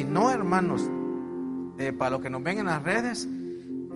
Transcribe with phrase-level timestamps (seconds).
[0.00, 0.90] Si no, hermanos,
[1.78, 3.28] eh, para los que nos ven en las redes,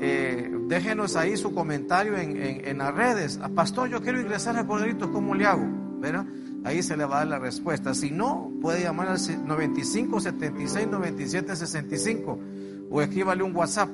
[0.03, 3.41] eh, déjenos ahí su comentario en, las redes.
[3.43, 5.67] Ah, pastor, yo quiero ingresar a Corderitos, ¿cómo le hago?
[6.01, 6.27] ¿Verdad?
[6.63, 7.95] Ahí se le va a dar la respuesta.
[7.95, 12.39] Si no, puede llamar al 95 76 97 65
[12.91, 13.89] o escríbale un WhatsApp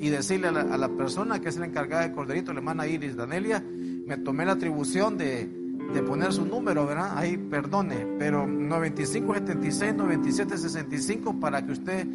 [0.00, 3.62] y decirle a la, persona que es la encargada de Corderito, le manda Iris Danelia,
[3.62, 5.46] me tomé la atribución de,
[5.92, 7.16] de poner su número, ¿verdad?
[7.16, 12.06] Ahí perdone, pero 95 76 97 65 para que usted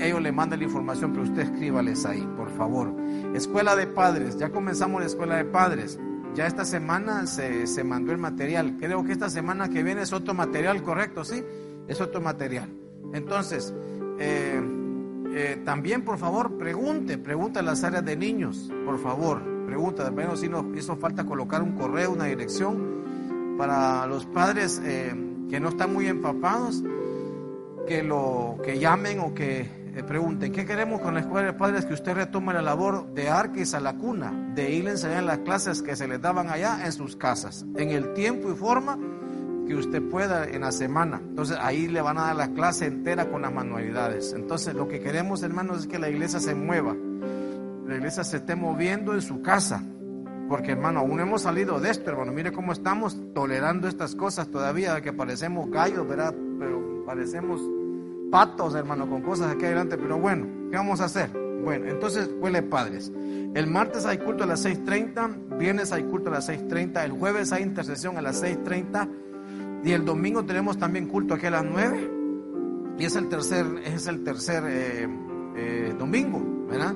[0.00, 2.92] ellos le manden la información, pero usted escríbales ahí, por favor.
[3.34, 5.98] Escuela de padres, ya comenzamos la escuela de padres.
[6.34, 8.76] Ya esta semana se, se mandó el material.
[8.78, 11.24] Creo que esta semana que viene es otro material, ¿correcto?
[11.24, 11.42] ¿Sí?
[11.88, 12.68] Es otro material.
[13.14, 13.72] Entonces,
[14.18, 14.60] eh,
[15.32, 20.10] eh, también, por favor, pregunte, pregunte a las áreas de niños, por favor, pregunta.
[20.10, 22.95] Menos si nos hizo falta colocar un correo, una dirección
[23.56, 25.14] para los padres eh,
[25.48, 26.82] que no están muy empapados,
[27.86, 31.86] que lo que llamen o que eh, pregunten, ¿qué queremos con la escuela de padres?
[31.86, 35.38] Que usted retome la labor de arquis a la cuna, de ir a enseñar las
[35.38, 38.98] clases que se les daban allá en sus casas, en el tiempo y forma
[39.66, 41.20] que usted pueda en la semana.
[41.22, 44.32] Entonces ahí le van a dar la clase entera con las manualidades.
[44.32, 46.94] Entonces lo que queremos, hermanos, es que la iglesia se mueva,
[47.86, 49.82] la iglesia se esté moviendo en su casa,
[50.48, 52.32] porque hermano, aún hemos salido de esto, hermano.
[52.32, 56.34] Mire cómo estamos tolerando estas cosas todavía, que parecemos gallos, ¿verdad?
[56.58, 57.60] Pero parecemos
[58.30, 59.96] patos, hermano, con cosas aquí adelante.
[59.96, 61.30] Pero bueno, ¿qué vamos a hacer?
[61.64, 63.10] Bueno, entonces, huele padres.
[63.54, 67.52] El martes hay culto a las 6.30, viernes hay culto a las 6.30, el jueves
[67.52, 72.10] hay intercesión a las 6.30 y el domingo tenemos también culto aquí a las 9
[72.98, 75.08] y es el tercer, es el tercer eh,
[75.56, 76.94] eh, domingo, ¿verdad?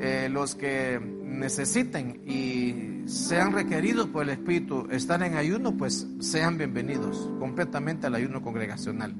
[0.00, 6.58] Eh, los que necesiten y sean requeridos por el Espíritu estar en ayuno, pues sean
[6.58, 9.14] bienvenidos completamente al ayuno congregacional.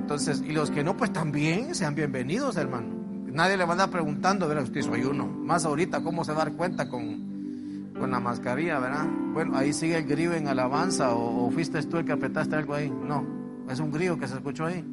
[0.00, 3.02] Entonces, y los que no, pues también sean bienvenidos, hermano.
[3.32, 4.64] Nadie le va a andar preguntando, ¿verdad?
[4.64, 5.26] Usted hizo ayuno.
[5.26, 9.06] Más ahorita, ¿cómo se va dar cuenta con, con la mascarilla, verdad?
[9.32, 12.90] Bueno, ahí sigue el grillo en alabanza, o, fuiste tú el que apretaste algo ahí.
[12.90, 13.26] No,
[13.70, 14.84] es un grillo que se escuchó ahí.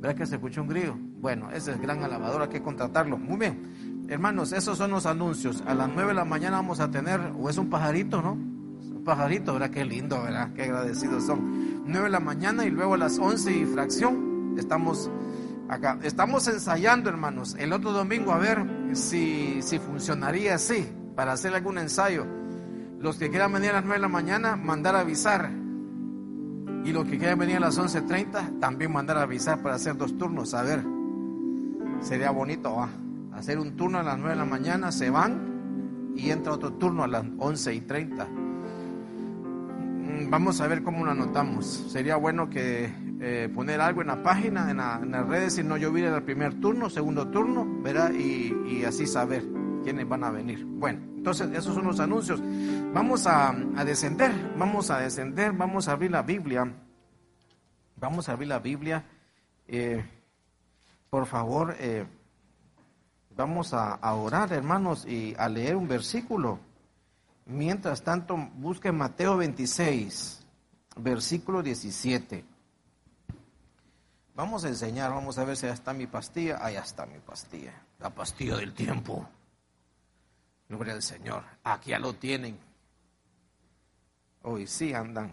[0.00, 0.96] ¿Verdad que se escuchó un grillo?
[1.20, 3.18] Bueno, ese es gran alabador, hay que contratarlo.
[3.18, 3.87] Muy bien.
[4.08, 5.62] Hermanos, esos son los anuncios.
[5.66, 8.32] A las 9 de la mañana vamos a tener, o es un pajarito, ¿no?
[8.32, 9.68] Un pajarito, ¿verdad?
[9.68, 10.54] Qué lindo, ¿verdad?
[10.54, 11.84] Qué agradecidos son.
[11.84, 15.10] 9 de la mañana y luego a las 11 y fracción estamos
[15.68, 15.98] acá.
[16.02, 17.54] Estamos ensayando, hermanos.
[17.58, 18.64] El otro domingo a ver
[18.94, 22.26] si, si funcionaría así, para hacer algún ensayo.
[22.98, 25.50] Los que quieran venir a las 9 de la mañana, mandar a avisar.
[26.82, 30.16] Y los que quieran venir a las 11.30, también mandar a avisar para hacer dos
[30.16, 30.54] turnos.
[30.54, 30.82] A ver,
[32.00, 32.88] sería bonito, ¿va?
[33.38, 37.04] Hacer un turno a las 9 de la mañana, se van y entra otro turno
[37.04, 38.24] a las 11 y 30.
[38.24, 41.66] Mm, vamos a ver cómo lo anotamos.
[41.88, 44.78] Sería bueno que eh, poner algo en la página, en,
[45.12, 48.12] las redes, si no yo vine al primer turno, segundo turno, ¿verdad?
[48.12, 49.44] Y, así saber
[49.84, 50.64] quiénes van a venir.
[50.64, 52.42] Bueno, entonces esos son los anuncios.
[52.92, 53.54] Vamos a,
[53.84, 56.72] descender, vamos a descender, vamos a abrir la Biblia.
[57.96, 59.04] Vamos a abrir la Biblia.
[59.68, 60.04] Eh,
[61.10, 62.06] por favor, eh,
[63.38, 66.58] Vamos a, orar, hermanos, y a leer un versículo.
[67.46, 70.44] Mientras tanto, busque Mateo 26,
[70.96, 72.44] versículo 17.
[74.34, 76.58] Vamos a enseñar, vamos a ver si ya está mi pastilla.
[76.60, 79.24] Ahí está mi pastilla, la pastilla del tiempo.
[80.68, 81.44] Gloria al Señor.
[81.62, 82.58] Aquí ya lo tienen.
[84.42, 85.32] Hoy sí andan.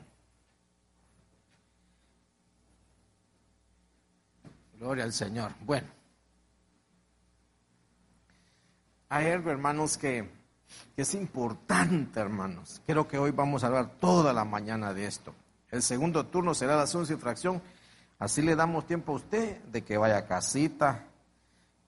[4.77, 5.53] Gloria al Señor.
[5.61, 5.94] Bueno.
[9.09, 10.29] Hay algo, hermanos, que,
[10.97, 12.81] es importante, hermanos.
[12.85, 15.33] Creo que hoy vamos a hablar toda la mañana de esto.
[15.69, 17.61] El segundo turno será la las y fracción.
[18.17, 21.05] Así le damos tiempo a usted de que vaya a casita,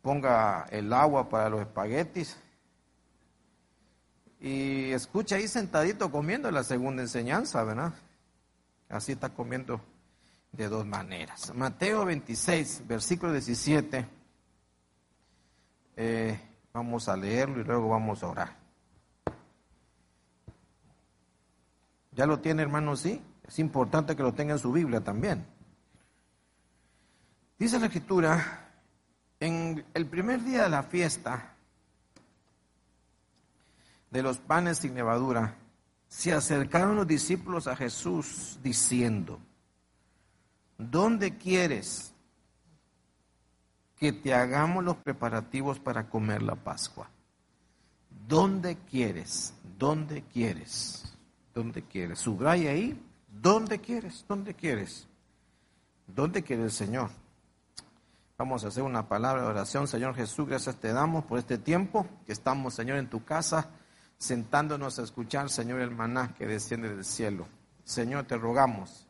[0.02, 2.38] ponga el agua para los espaguetis
[4.40, 7.94] y escucha ahí sentadito comiendo la segunda enseñanza, ¿verdad?
[8.90, 9.82] Así está comiendo
[10.52, 11.54] de dos maneras.
[11.56, 14.08] Mateo 26, versículo 17.
[15.96, 16.40] Eh,
[16.74, 18.56] Vamos a leerlo y luego vamos a orar.
[22.12, 22.96] ¿Ya lo tiene, hermano?
[22.96, 23.22] Sí.
[23.48, 25.46] Es importante que lo tenga en su Biblia también.
[27.58, 28.72] Dice la escritura,
[29.40, 31.56] en el primer día de la fiesta
[34.12, 35.56] de los panes sin levadura,
[36.08, 39.40] se acercaron los discípulos a Jesús diciendo,
[40.78, 42.14] ¿dónde quieres
[43.98, 47.10] que te hagamos los preparativos para comer la Pascua.
[48.28, 49.54] ¿Dónde quieres?
[49.78, 51.16] ¿Dónde quieres?
[51.54, 52.20] ¿Dónde quieres?
[52.20, 53.02] Subraya ahí.
[53.28, 54.26] ¿Dónde quieres?
[54.28, 55.08] ¿Dónde quieres?
[56.08, 57.10] ¿Dónde quiere el Señor?
[58.38, 59.88] Vamos a hacer una palabra de oración.
[59.88, 63.70] Señor Jesús, gracias te damos por este tiempo que estamos, Señor, en tu casa,
[64.18, 67.48] sentándonos a escuchar, Señor, el maná que desciende del cielo.
[67.84, 69.07] Señor, te rogamos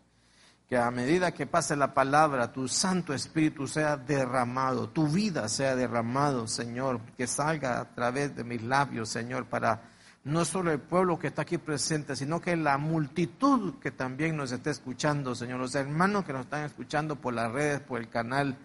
[0.68, 5.76] que a medida que pase la palabra, tu Santo Espíritu sea derramado, tu vida sea
[5.76, 9.82] derramado, Señor, que salga a través de mis labios, Señor, para
[10.26, 14.52] no solo el pueblo que está aquí presente, sino que la multitud que también nos
[14.52, 18.58] está escuchando, Señor, los hermanos que nos están escuchando por las redes, por el canal,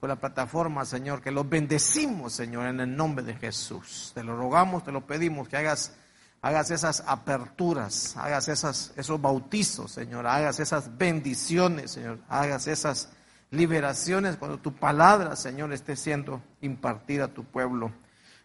[0.00, 4.12] por la plataforma, Señor, que los bendecimos, Señor, en el nombre de Jesús.
[4.14, 5.94] Te lo rogamos, te lo pedimos, que hagas
[6.42, 13.10] hagas esas aperturas, hagas esas, esos bautizos, Señor, hagas esas bendiciones, Señor, hagas esas
[13.50, 17.92] liberaciones cuando tu palabra, Señor, esté siendo impartida a tu pueblo.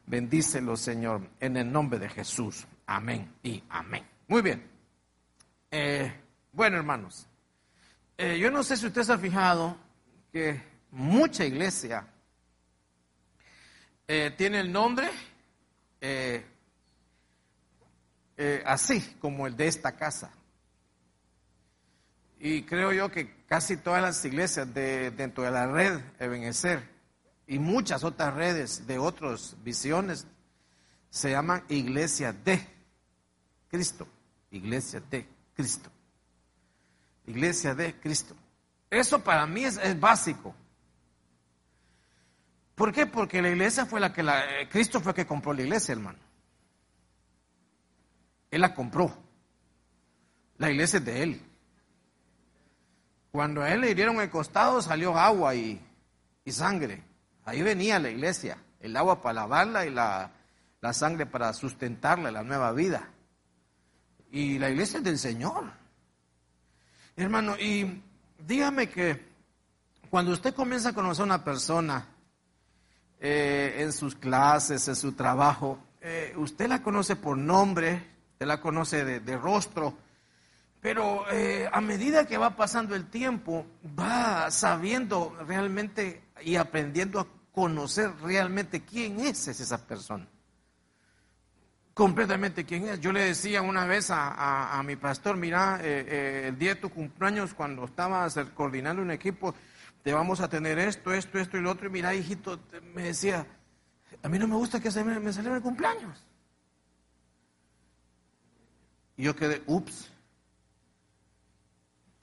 [0.08, 2.68] Bendícelo, Señor, en el nombre de Jesús.
[2.86, 4.06] Amén y amén.
[4.28, 4.68] Muy bien.
[5.72, 6.14] Eh,
[6.52, 7.28] bueno, hermanos,
[8.18, 9.78] eh, yo no sé si usted se ha fijado
[10.32, 10.62] que
[10.92, 12.08] mucha iglesia
[14.08, 15.10] eh, tiene el nombre
[18.46, 20.32] eh, así como el de esta casa.
[22.40, 26.88] Y creo yo que casi todas las iglesias de, dentro de la red Ebenezer
[27.48, 30.28] y muchas otras redes de otras visiones
[31.10, 32.64] se llaman iglesia de
[33.68, 34.08] Cristo.
[34.52, 35.90] Iglesia de Cristo.
[37.26, 38.36] Iglesia de Cristo.
[38.92, 40.54] Eso para mí es, básico.
[42.76, 43.08] ¿Por qué?
[43.08, 45.94] Porque la iglesia fue la que la, eh, Cristo fue el que compró la iglesia,
[45.94, 46.20] hermano.
[48.52, 49.12] Él la compró.
[50.58, 51.42] La iglesia es de Él.
[53.32, 55.82] Cuando a Él le dieron el costado salió agua y,
[56.48, 57.04] sangre.
[57.44, 58.58] Ahí venía la iglesia.
[58.80, 60.32] El agua para lavarla y la,
[60.82, 63.10] la sangre para sustentarla, la nueva vida.
[64.32, 65.72] y la iglesia es del Señor.
[67.16, 68.02] Hermano, y
[68.46, 69.26] dígame que
[70.10, 72.06] cuando usted comienza a conocer a una persona
[73.20, 78.60] eh, en sus clases, en su trabajo, eh, usted la conoce por nombre, usted la
[78.60, 79.98] conoce de, rostro,
[80.82, 83.66] pero eh, a medida que va pasando el tiempo,
[83.98, 90.28] va sabiendo realmente y aprendiendo a conocer realmente quién es esa persona.
[91.94, 93.00] Completamente quién es.
[93.00, 97.86] Yo le decía una vez a, mi pastor, mira, el día de tu cumpleaños, cuando
[97.86, 99.56] estaba coordinando un equipo,
[100.04, 101.88] te vamos a tener esto, esto, esto y lo otro.
[101.88, 102.60] Y mira, hijito,
[102.94, 103.48] me decía,
[104.22, 106.28] a mí no me gusta que se me, me celebre el cumpleaños.
[109.18, 110.10] Y yo quedé, ups,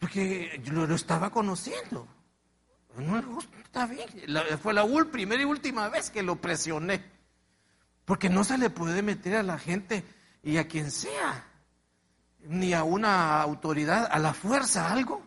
[0.03, 2.09] porque yo lo, estaba conociendo.
[2.97, 4.09] No está bien.
[4.61, 7.05] fue la primera y última vez que lo presioné.
[8.05, 10.05] Porque no se le puede meter a la gente
[10.43, 11.47] y a quien sea,
[12.41, 15.23] ni a una autoridad, a la fuerza, algo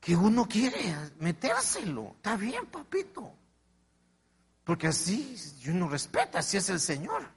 [0.00, 2.12] que uno quiere metérselo.
[2.16, 3.32] Está bien, papito.
[4.62, 5.36] Porque así
[5.66, 7.28] uno respeta, así es el Señor.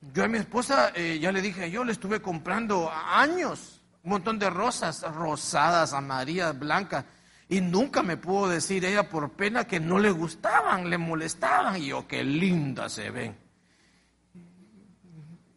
[0.00, 4.38] Yo a mi esposa, eh, ya le dije, yo le estuve comprando años un montón
[4.38, 7.04] de rosas, rosadas, amarillas, blancas,
[7.48, 11.88] y nunca me pudo decir ella por pena que no le gustaban, le molestaban, y
[11.88, 13.36] yo, qué lindas se ven.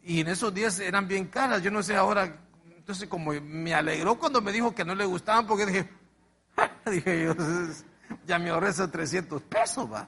[0.02, 2.44] Y en esos días eran bien caras, yo no sé ahora
[2.84, 5.88] entonces, como me alegró cuando me dijo que no le gustaban, porque dije,
[6.90, 7.34] dije yo,
[8.26, 10.06] ya me ahorré esos 300 pesos, va.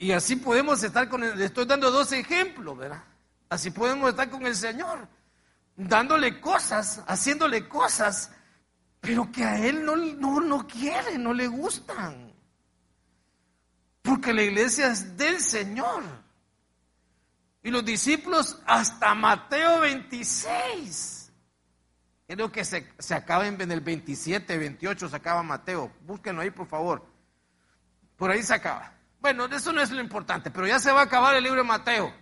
[0.00, 1.36] Y así podemos estar con él.
[1.36, 3.04] Le estoy dando dos ejemplos, ¿verdad?
[3.50, 5.06] Así podemos estar con el Señor,
[5.76, 8.32] dándole cosas, haciéndole cosas,
[8.98, 12.32] pero que a Él no, no, no quiere, no le gustan.
[14.00, 16.02] Porque la iglesia es del Señor.
[17.62, 21.30] Y los discípulos hasta Mateo 26.
[22.26, 25.92] Creo que se, acaba en el 27, 28, se acaba Mateo.
[26.06, 27.06] Búsquenlo ahí, por favor.
[28.16, 28.94] Por ahí se acaba.
[29.20, 31.68] Bueno, eso no es lo importante, pero ya se va a acabar el libro de
[31.68, 32.12] Mateo.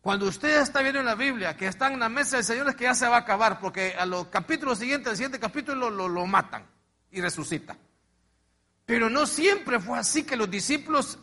[0.00, 2.76] Cuando usted está viendo en la Biblia que están en la mesa del Señor es
[2.76, 6.08] que ya se va a acabar, porque a los capítulos siguientes, el siguiente capítulo lo,
[6.08, 6.64] lo matan
[7.10, 7.76] y resucita.
[8.84, 11.18] Pero no siempre fue así que los discípulos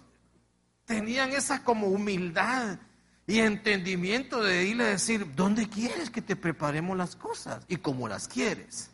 [0.84, 2.78] tenían esa como humildad
[3.26, 7.64] y entendimiento de irle a decir, ¿dónde quieres que te preparemos las cosas?
[7.70, 8.92] Y cómo las quieres.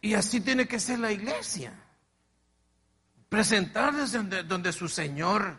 [0.00, 1.72] Y así tiene que ser la iglesia.
[3.28, 5.58] Presentarles donde, donde su Señor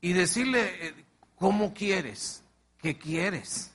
[0.00, 1.04] y decirle, eh,
[1.36, 2.42] ¿cómo quieres?
[2.78, 3.72] ¿Qué quieres?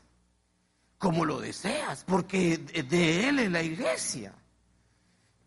[0.98, 4.34] Como lo deseas, porque de Él es la iglesia.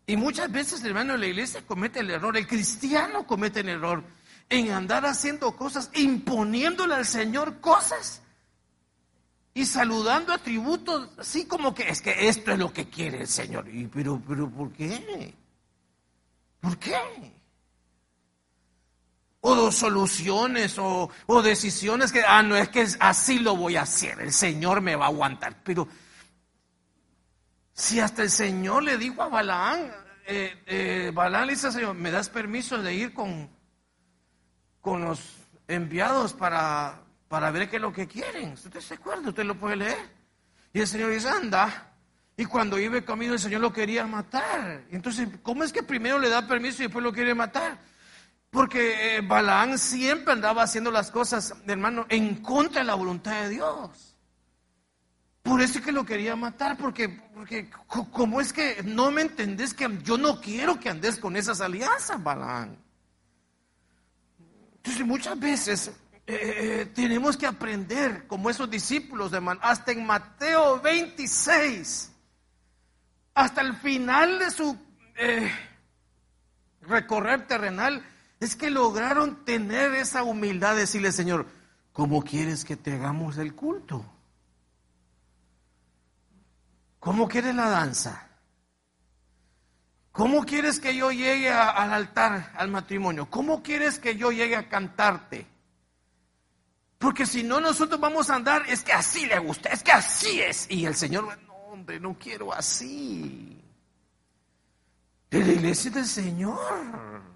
[0.07, 4.03] Y muchas veces hermano la iglesia comete el error, el cristiano comete el error
[4.49, 8.23] en andar haciendo cosas, imponiéndole al Señor cosas
[9.55, 13.69] y saludando atributos, así como que es que esto es lo que quiere el Señor.
[13.69, 15.35] Y, pero, pero, ¿por qué?
[16.61, 16.95] ¿Por qué?
[19.45, 24.21] O soluciones o, o, decisiones que, ah, no, es que así lo voy a hacer,
[24.21, 25.63] el Señor me va a aguantar.
[25.65, 25.89] Pero
[27.73, 29.91] si hasta el Señor le dijo a Balaán,
[30.27, 33.51] eh, eh, le dice Señor, ¿me das permiso de ir con,
[34.81, 35.21] con los
[35.67, 38.53] enviados para, para ver qué es lo que quieren.
[38.53, 39.31] ¿Usted se acuerda?
[39.31, 40.11] Usted lo puede leer.
[40.73, 41.95] Y el Señor dice, anda.
[42.37, 44.85] Y cuando iba camino, el Señor lo quería matar.
[44.91, 47.79] Entonces, ¿cómo es que primero le da permiso y después lo quiere matar?
[48.53, 53.49] Porque eh, Balaán siempre andaba haciendo las cosas, hermano, en contra de la voluntad de
[53.49, 54.15] Dios.
[55.43, 59.73] Por eso es que lo quería matar, porque, porque ¿cómo es que no me entendés
[59.73, 62.77] que yo no quiero que andes con esas alianzas, Balaán?
[64.77, 65.95] Entonces muchas veces eh,
[66.27, 72.13] eh, tenemos que aprender como esos discípulos de Man, hasta en Mateo 26,
[73.33, 74.79] hasta el final de su
[76.83, 78.05] recorrer terrenal,
[78.43, 81.47] es que lograron tener esa humildad de decirle, Señor,
[81.93, 84.05] ¿cómo quieres que te hagamos el culto?
[86.99, 88.29] ¿Cómo quieres la danza?
[90.11, 93.31] ¿Cómo quieres que yo llegue al altar, al matrimonio?
[93.31, 95.47] ¿Cómo quieres que yo llegue a cantarte?
[96.99, 100.41] Porque si no, nosotros vamos a andar, es que así le gusta, es que así
[100.41, 100.67] es.
[100.69, 103.63] Y el Señor, no, hombre, no quiero así.
[105.31, 107.32] De la iglesia del Señor.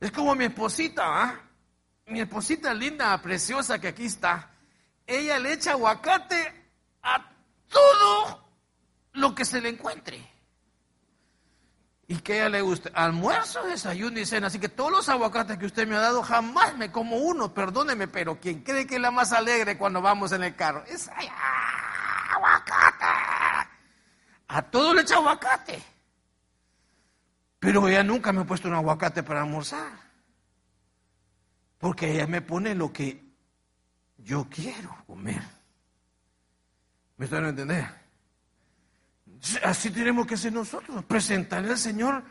[0.00, 1.40] Es como mi esposita, ¿ah?
[2.06, 4.50] Mi esposita linda, preciosa que aquí está.
[5.06, 6.52] Ella le echa aguacate
[7.02, 7.30] a
[7.68, 8.44] todo
[9.12, 10.36] lo que se le encuentre.
[12.08, 12.90] ¿Y qué a ella le gusta?
[12.94, 14.46] Almuerzo, desayuno y cena.
[14.46, 18.06] Así que todos los aguacates que usted me ha dado, jamás me como uno, perdóneme,
[18.06, 21.28] pero quien cree que es la más alegre cuando vamos en el carro es ay,
[22.34, 23.04] aguacate.
[24.48, 25.95] A todo le echa aguacate.
[27.58, 29.92] Pero ella nunca me ha puesto un aguacate para almorzar.
[31.78, 33.24] Porque ella me pone lo que
[34.18, 35.42] yo quiero comer.
[37.16, 37.86] ¿Me están a entender?
[39.62, 42.24] Así tenemos que ser nosotros, presentarle al Señor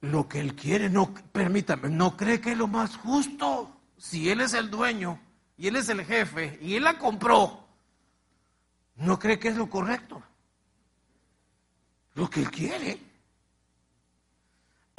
[0.00, 0.90] lo que Él quiere.
[0.90, 3.80] No, permítame, no cree que es lo más justo.
[3.96, 5.20] Si Él es el dueño
[5.56, 7.66] y Él es el jefe y Él la compró,
[8.96, 10.22] no cree que es lo correcto.
[12.14, 13.11] Lo que Él quiere.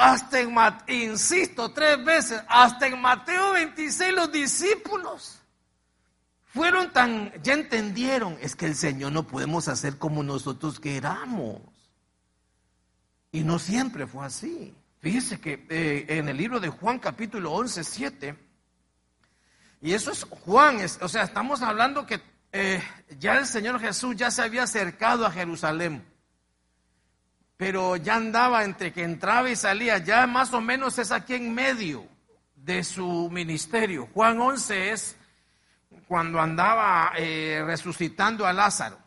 [0.04, 0.54] Hasta en,
[0.88, 5.40] insisto tres veces, hasta en Mateo 26 los discípulos
[6.48, 11.62] fueron tan, ya entendieron, es que el Señor no podemos hacer como nosotros queramos.
[13.32, 14.76] Y no siempre fue así.
[15.00, 18.36] Fíjese que eh, en el libro de Juan capítulo 11, 7,
[19.82, 22.84] y eso es Juan, o sea, estamos hablando que eh,
[23.20, 26.06] ya el Señor Jesús ya se había acercado a Jerusalén,
[27.64, 31.54] pero ya andaba entre que entraba y salía, ya más o menos es aquí en
[31.54, 32.06] medio
[32.58, 34.10] de su ministerio.
[34.14, 35.16] Juan 11 es
[36.06, 38.98] cuando andaba eh, resucitando a Lázaro.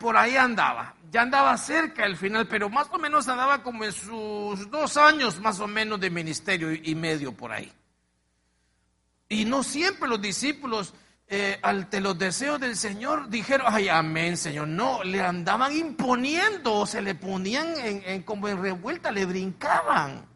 [0.00, 3.92] por ahí andaba, ya andaba cerca del final, pero más o menos andaba como en
[3.92, 7.72] sus dos años más o menos de ministerio y medio por ahí.
[9.28, 10.92] Y no siempre los discípulos,
[11.32, 14.66] eh, ante los deseos del Señor, dijeron, ay, amén, Señor.
[14.66, 20.26] No, le andaban imponiendo, se le ponían en, como en revuelta, le brincaban.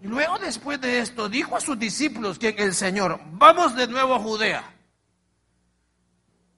[0.00, 4.18] Luego después de esto dijo a sus discípulos que el Señor, vamos de nuevo a
[4.18, 4.74] Judea.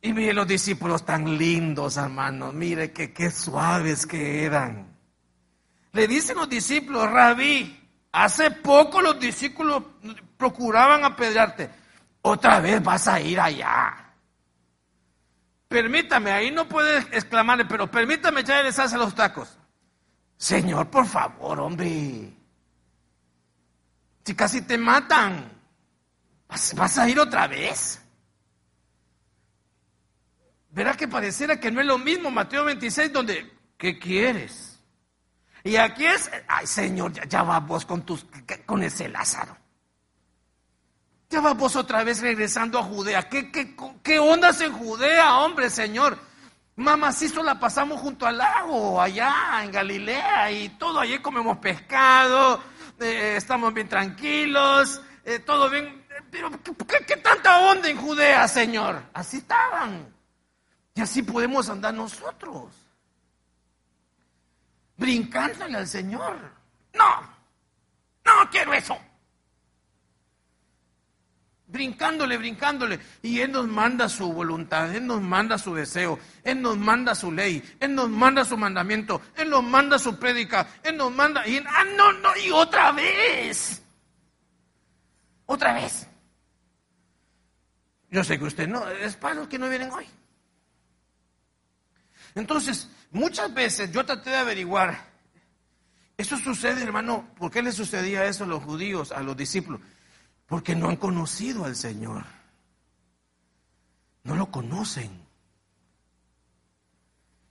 [0.01, 4.97] Y mire los discípulos tan lindos, hermanos, mire que qué suaves que eran.
[5.93, 7.79] Le dicen los discípulos, rabí,
[8.11, 9.83] hace poco los discípulos
[10.39, 11.69] procuraban apedrearte,
[12.29, 14.09] otra vez vas a ir allá.
[15.69, 19.59] Permítame, ahí no puede exclamarle, pero permítame echarle salsa a los tacos.
[20.37, 22.33] Señor, por favor, hombre.
[24.25, 25.51] Si casi te matan,
[26.49, 28.01] ¿vas, a ir otra vez?
[30.71, 34.79] Verá que pareciera que no es lo mismo Mateo 26 donde, ¿qué quieres?
[35.65, 38.27] Y aquí es, ay Señor, ya, vas vos con, tus,
[38.65, 39.58] con ese Lázaro.
[41.31, 43.29] Ya vas vos otra vez regresando a Judea.
[43.29, 46.19] ¿Qué, qué, qué ondas en Judea, hombre, Señor?
[46.77, 52.63] Mamá, si la pasamos junto al lago, allá en Galilea, y todo allí comemos pescado,
[53.01, 56.07] eh, estamos bien tranquilos, eh, todo bien.
[56.31, 56.51] Pero,
[57.07, 59.03] ¿qué, tanta onda en Judea, Señor?
[59.13, 60.15] Así estaban.
[60.95, 62.73] Y así podemos andar nosotros.
[64.97, 66.39] Brincándole al Señor.
[66.95, 67.21] No,
[68.25, 68.99] no quiero eso
[71.69, 72.99] brincándole, brincándole.
[73.23, 77.31] Y Él nos manda su voluntad, Él nos manda su deseo, Él nos manda su
[77.31, 81.47] ley, Él nos manda su mandamiento, Él nos manda su prédica, Él nos manda...
[81.47, 83.83] Y, ah, no, no, y otra vez.
[85.47, 86.07] Otra vez.
[88.11, 90.07] Yo sé que usted no, es para los que no vienen hoy.
[92.35, 95.07] Entonces, muchas veces yo traté de averiguar,
[96.17, 99.81] eso sucede, hermano, ¿por qué le sucedía eso a los judíos, a los discípulos?
[100.49, 102.25] Porque no han conocido al Señor.
[104.25, 105.11] No lo conocen.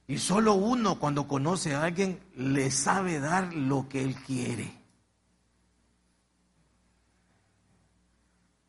[0.07, 4.73] Y solo uno cuando conoce a alguien le sabe dar lo que él quiere.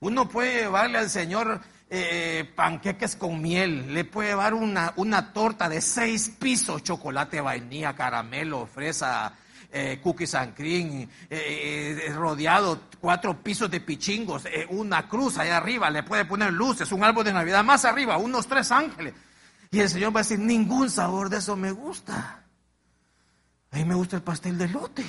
[0.00, 1.60] Uno puede llevarle al Señor
[1.90, 7.96] eh, panqueques con miel, le puede llevar una, una torta de seis pisos, chocolate, vainilla,
[7.96, 9.32] caramelo, fresa,
[9.70, 11.08] eh, cookies cream, eh,
[12.08, 17.04] eh, rodeado cuatro pisos de pichingos, una cruz allá arriba, le puede poner luces, un
[17.04, 19.14] árbol de Navidad más arriba, unos tres ángeles.
[19.70, 22.44] Y el Señor va a decir, ningún sabor de eso me gusta.
[23.70, 25.04] A mí me gusta el pastel de lote.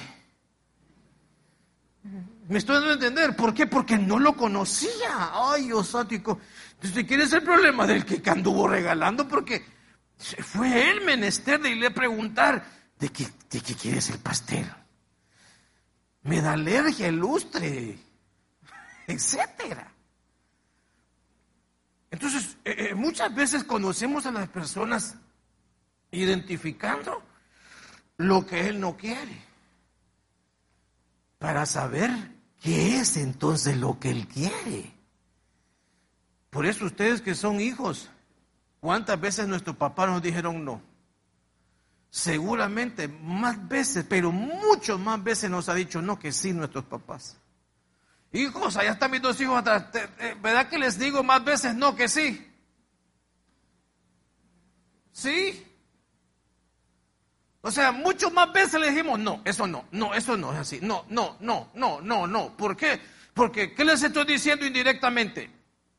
[2.50, 3.36] Me estoy dando a entender.
[3.36, 3.67] ¿Por qué?
[3.67, 5.32] Porque no lo conocía.
[5.34, 6.39] Ay, osático.
[6.74, 9.28] Entonces, ¿quién es el problema del que anduvo regalando?
[9.28, 9.63] Porque
[10.17, 14.70] fue él menester de irle a preguntar, ¿De qué, quieres el pastel?
[16.24, 17.98] Me da alergia el lustre,
[19.08, 19.90] etcétera.
[22.12, 25.16] Entonces, eh, eh, muchas veces conocemos a las personas
[26.12, 27.24] identificando
[28.18, 29.42] lo que él no quiere,
[31.38, 32.10] para saber
[32.62, 34.92] qué es entonces lo que él quiere.
[36.50, 38.10] Por eso ustedes que son hijos,
[38.82, 40.88] ¿cuántas veces nuestro papá nos dijeron no?
[42.10, 47.38] Seguramente más veces, pero muchas más veces nos ha dicho no que sí nuestros papás.
[48.32, 49.86] Hijos, allá están mis dos hijos atrás.
[50.41, 52.45] ¿Verdad que les digo más veces no que sí?
[55.12, 55.65] ¿Sí?
[57.62, 60.80] O sea, muchas más veces le dijimos, no, eso no, no, eso no es así,
[60.82, 62.56] no, no, no, no, no, no.
[62.56, 63.02] ¿Por qué?
[63.34, 65.52] Porque, ¿qué les estoy diciendo indirectamente?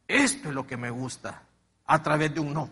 [0.09, 1.43] Esto es lo que me gusta,
[1.85, 2.71] a través de un no.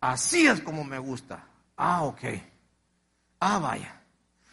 [0.00, 1.44] Así es como me gusta.
[1.76, 2.22] Ah, ok.
[3.40, 4.00] Ah, vaya.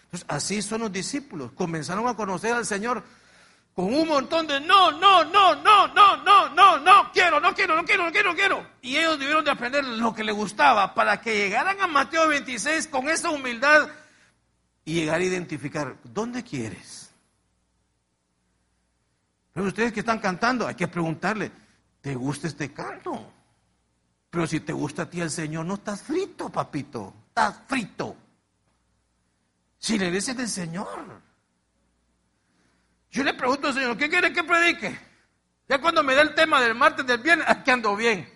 [0.05, 1.51] Entonces, así son los discípulos.
[1.53, 3.03] Comenzaron a conocer al Señor
[3.73, 7.75] con un montón de no, no, no, no, no, no, no, no quiero, no quiero,
[7.75, 8.67] no quiero, no quiero, no quiero.
[8.81, 12.87] Y ellos debieron de aprender lo que les gustaba para que llegaran a Mateo 26
[12.87, 13.89] con esa humildad
[14.83, 17.11] y llegar a identificar, ¿dónde quieres?
[19.53, 21.51] Pero ustedes que están cantando, hay que preguntarle,
[22.01, 23.31] ¿te gusta este canto?
[24.31, 28.15] Pero si te gusta a ti el Señor, no estás frito, papito, estás frito.
[29.77, 31.21] Si le dices del Señor.
[33.11, 34.97] Yo le pregunto al Señor, ¿qué quiere que predique?
[35.67, 38.27] Ya cuando me da el tema del martes del bien, aquí ando bien.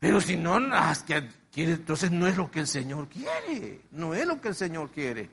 [0.00, 0.58] Pero si no,
[1.54, 3.82] entonces no es lo que el Señor quiere.
[3.92, 5.30] No es lo que el Señor quiere.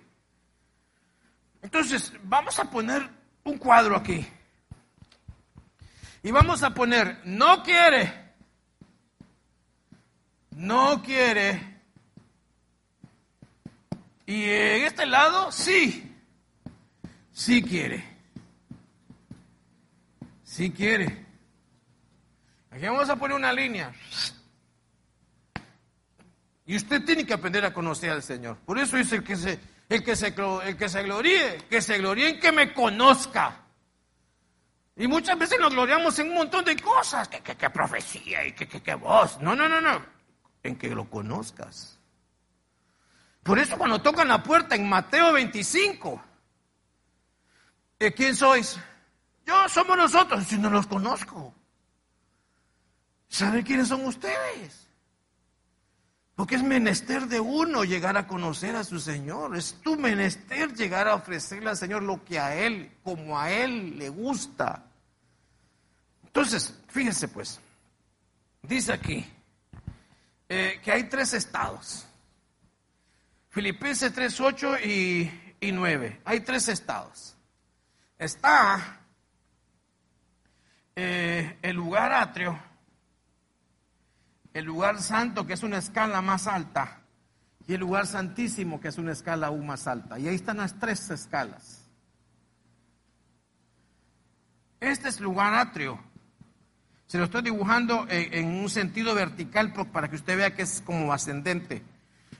[1.63, 3.10] Entonces, vamos a poner
[3.43, 4.28] un cuadro aquí.
[6.21, 8.24] Y vamos a poner, no quiere,
[10.55, 11.75] no quiere.
[14.25, 16.11] Y en este lado, sí.
[17.31, 18.03] Sí quiere.
[20.43, 21.25] Sí quiere.
[22.71, 23.93] Aquí vamos a poner una línea.
[26.65, 28.57] Y usted tiene que aprender a conocer al Señor.
[28.65, 31.97] Por eso dice el que se, el que se, el que se gloríe, que se
[31.99, 33.61] gloríe en que me conozca.
[34.95, 38.81] Y muchas veces nos gloriamos en un montón de cosas, que, profecía y que, que,
[38.81, 39.39] que voz.
[39.41, 40.14] No, no, no, no.
[40.65, 41.99] En que lo conozcas.
[43.43, 46.19] Por eso cuando tocan la puerta en Mateo 25,
[48.15, 48.80] ¿quién sois?
[49.45, 51.54] Yo somos nosotros, si no los conozco.
[53.28, 54.88] ¿Saben quiénes son ustedes?
[56.34, 59.56] Porque es menester de uno llegar a conocer a su Señor.
[59.56, 63.99] Es tu menester llegar a ofrecerle al Señor lo que a Él, como a Él
[63.99, 64.84] le gusta.
[66.25, 67.60] Entonces, fíjense pues,
[68.63, 69.32] dice aquí
[70.49, 72.08] eh, que hay tres estados.
[73.49, 76.21] Filipenses 3, 8 y, y 9.
[76.25, 77.36] Hay tres estados
[78.17, 79.01] está
[80.95, 82.58] eh, el lugar atrio,
[84.53, 87.01] el lugar santo, que es una escala más alta,
[87.67, 90.19] y el lugar santísimo, que es una escala aún más alta.
[90.19, 91.81] Y ahí están las tres escalas.
[94.79, 95.99] Este es lugar atrio.
[97.07, 101.13] Se lo estoy dibujando en un sentido vertical para que usted vea que es como
[101.13, 101.83] ascendente.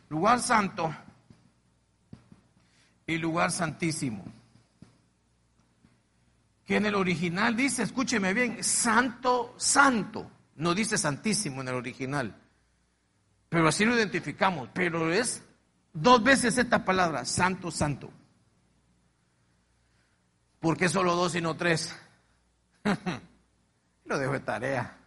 [0.10, 0.96] Lugar santo
[3.06, 4.26] y lugar santísimo
[6.66, 10.32] que en el original dice, escúcheme bien, santo, santo.
[10.56, 12.36] No dice santísimo en el original.
[13.50, 14.70] Pero así lo identificamos.
[14.74, 15.44] Pero es
[15.94, 18.12] dos veces esta palabra, santo, santo.
[20.60, 21.96] ¿Por qué solo dos y no tres?
[24.06, 24.98] lo dejo de tarea.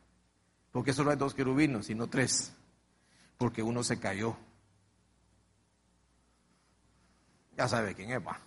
[0.73, 2.53] Porque solo hay dos querubinos y no tres.
[3.37, 4.37] Porque uno se cayó.
[7.57, 8.39] Ya sabe quién es, va.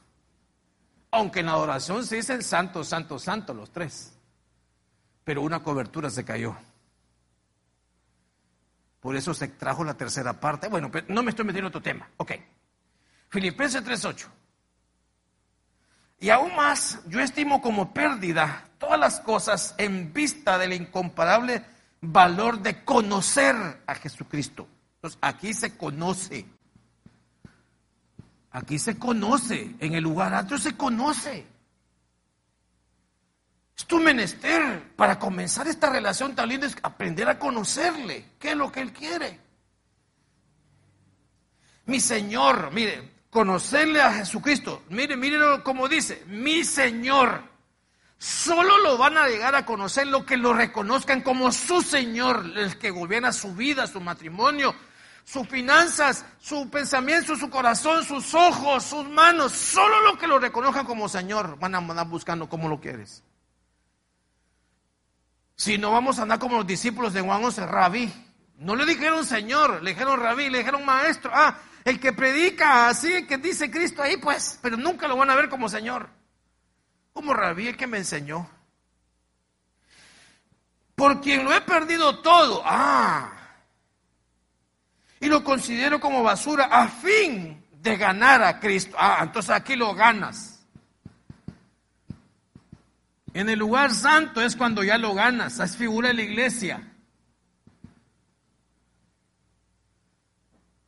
[1.12, 4.18] Aunque en la adoración se dicen santo, santo, santo los tres.
[5.24, 6.56] Pero una cobertura se cayó.
[9.02, 10.70] Por eso se trajo la tercera parte.
[10.70, 12.10] Bueno, no me estoy metiendo en otro tema.
[12.18, 12.34] Ok.
[13.30, 14.28] Filipenses 3.8.
[16.20, 21.63] Y aún más, yo estimo como pérdida todas las cosas en vista del incomparable
[22.02, 24.67] valor de conocer a Jesucristo.
[24.96, 26.46] Entonces, aquí se conoce.
[28.50, 31.46] Aquí se conoce, en el lugar alto se conoce.
[33.78, 38.58] Es tu menester para comenzar esta relación tan linda, es aprender a conocerle, qué es
[38.58, 39.39] lo que Él quiere.
[41.86, 47.51] Mi Señor, mire, conocerle a Jesucristo, mire, mire como dice, mi Señor.
[48.22, 52.78] Solo lo van a llegar a conocer lo que lo reconozcan como su Señor, el
[52.78, 54.76] que gobierna su vida, su matrimonio,
[55.24, 60.86] sus finanzas, su pensamiento, su corazón, sus ojos, sus manos, solo lo que lo reconozcan
[60.86, 63.24] como Señor van a andar buscando como lo quieres.
[65.56, 68.14] Si no vamos a andar como los discípulos de Juan 11, rabí.
[68.58, 71.32] No le dijeron Señor, le dijeron rabí, le dijeron maestro.
[71.34, 75.36] Ah, el que predica así, que dice Cristo ahí, pues, pero nunca lo van a
[75.36, 76.21] ver como Señor.
[77.13, 78.50] Como rabí, el que me enseñó.
[80.95, 82.62] Por quien lo he perdido todo.
[82.63, 83.34] Ah,
[85.19, 88.95] y lo considero como basura a fin de ganar a Cristo.
[89.00, 90.65] Ah, entonces aquí lo ganas.
[93.34, 96.91] En el lugar santo es cuando ya lo ganas, es figura de la iglesia.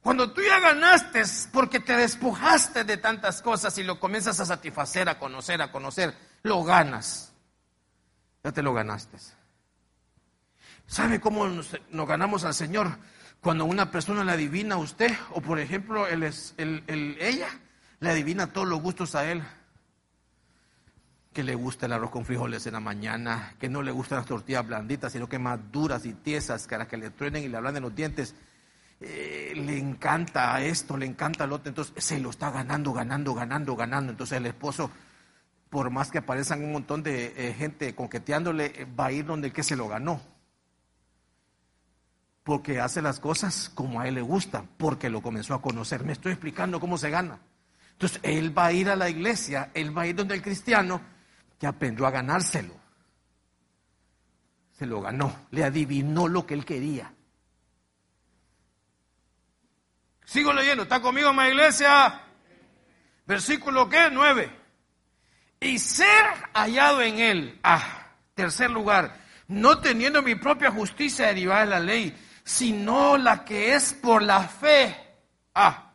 [0.04, 5.08] Cuando tú ya ganaste porque te despojaste de tantas cosas y lo comienzas a satisfacer,
[5.08, 6.14] a conocer, a conocer,
[6.44, 7.32] lo ganas.
[8.44, 9.18] Ya te lo ganaste.
[10.88, 12.98] ¿Sabe cómo nos, ganamos al Señor?
[13.40, 17.48] Cuando una persona le adivina a usted, o por ejemplo, él es, ella
[18.02, 19.42] le adivina todos los gustos a él.
[21.32, 24.28] Que le gusta el arroz con frijoles en la mañana, que no le gustan las
[24.28, 27.82] tortillas blanditas, sino que más duras y tiesas, para que le truenen y le hablan
[27.82, 28.36] los dientes.
[29.06, 33.76] Eh, le encanta esto, le encanta lo otro, entonces se lo está ganando, ganando, ganando,
[33.76, 34.12] ganando.
[34.12, 34.90] Entonces el esposo,
[35.70, 39.48] por más que aparezcan un montón de eh, gente conqueteándole, eh, va a ir donde
[39.48, 40.22] el que se lo ganó.
[42.44, 46.06] Porque hace las cosas como a él le gusta, porque lo comenzó a conocer.
[46.06, 47.40] Me estoy explicando cómo se gana.
[47.92, 51.02] Entonces él va a ir a la iglesia, él va a ir donde el cristiano
[51.60, 52.74] que aprendió a ganárselo.
[54.72, 57.14] Se lo ganó, le adivinó lo que él quería.
[60.34, 62.22] Sigo leyendo, ¿está conmigo en la iglesia?
[63.28, 64.10] Versículo ¿qué?
[64.12, 64.52] 9.
[65.60, 67.60] Y ser hallado en él.
[67.62, 69.16] Ah, tercer lugar,
[69.48, 74.40] no teniendo mi propia justicia derivada de la ley, sino la que es por la
[74.48, 74.98] fe.
[75.54, 75.92] Ah,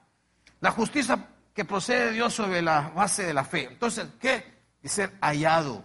[0.61, 1.19] la justicia
[1.53, 3.65] que procede de Dios sobre la base de la fe.
[3.65, 4.45] Entonces, ¿qué?
[4.85, 5.83] Y ser hallado.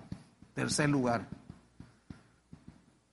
[0.53, 1.27] Tercer lugar.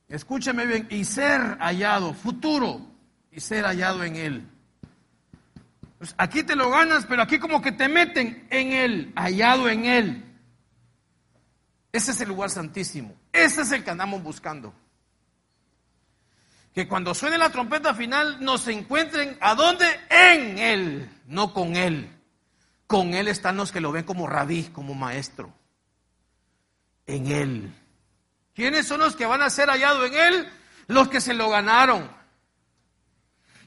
[0.07, 2.87] Escúcheme bien, y ser hallado, futuro,
[3.33, 4.50] y ser hallado en él.
[6.01, 9.85] Pues aquí te lo ganas, pero aquí como que te meten en Él, hallado en
[9.85, 10.25] Él.
[11.93, 13.15] Ese es el lugar santísimo.
[13.31, 14.73] Ese es el que andamos buscando.
[16.73, 19.85] Que cuando suene la trompeta final nos encuentren a dónde?
[20.09, 22.09] En Él, no con Él.
[22.87, 25.53] Con Él están los que lo ven como rabí, como maestro.
[27.07, 27.75] En Él.
[28.55, 30.49] ¿Quiénes son los que van a ser hallados en Él?
[30.87, 32.11] Los que se lo ganaron.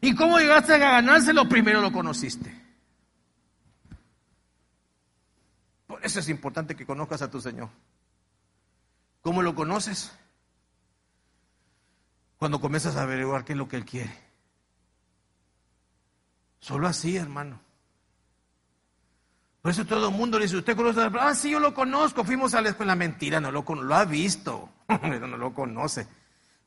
[0.04, 1.48] ¿Y cómo llegaste a ganárselo?
[1.48, 2.54] Primero lo conociste.
[5.88, 7.70] Por eso es importante que conozcas a tu Señor.
[9.22, 10.12] ¿Cómo lo conoces?
[12.38, 14.14] Cuando comienzas a averiguar qué es lo que Él quiere.
[16.60, 17.62] Solo así, hermano.
[19.62, 22.26] Por eso todo el mundo le dice, ¿usted conoce a Ah, sí, yo lo conozco,
[22.26, 22.96] fuimos a la.
[22.98, 26.06] Mentira, no lo, lo ha visto, no lo conoce.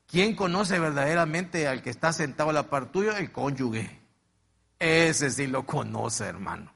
[0.07, 3.15] ¿Quién conoce verdaderamente al que está sentado a la par tuyo?
[3.15, 3.99] El cónyuge.
[4.79, 6.71] Ese sí lo conoce, hermano.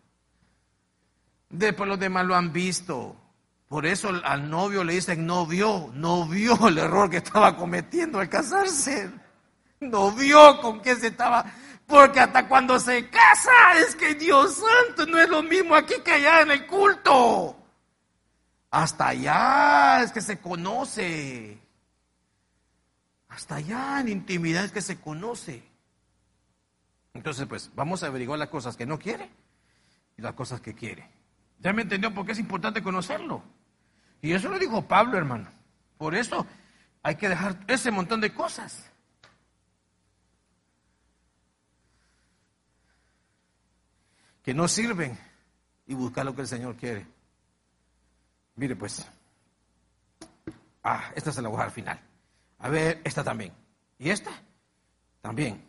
[1.50, 3.16] Después los demás lo han visto.
[3.70, 8.20] Por eso al novio le dicen, no vio, no vio el error que estaba cometiendo
[8.20, 9.10] al casarse.
[9.80, 11.46] No vio con qué se estaba.
[11.88, 16.12] Porque hasta cuando se casa es que Dios santo no es lo mismo aquí que
[16.12, 17.56] allá en el culto.
[18.72, 21.61] Hasta allá es que se conoce.
[23.32, 25.64] Hasta allá en intimidad es que se conoce.
[27.14, 29.30] Entonces, pues, vamos a averiguar las cosas que no quiere
[30.18, 31.10] y las cosas que quiere.
[31.60, 33.42] ¿Ya me entendió por qué es importante conocerlo?
[34.22, 35.50] Y eso lo dijo Pablo, hermano.
[35.98, 36.46] Por eso
[37.04, 38.92] hay que dejar ese montón de cosas.
[44.44, 45.18] Que no sirven
[45.88, 47.08] y buscar lo que el Señor quiere.
[48.56, 49.10] Mire, pues.
[50.84, 52.11] Ah, esta se la voy al final.
[52.62, 53.54] A ver, esta también.
[53.98, 54.32] ¿Y esta?
[55.22, 55.64] También.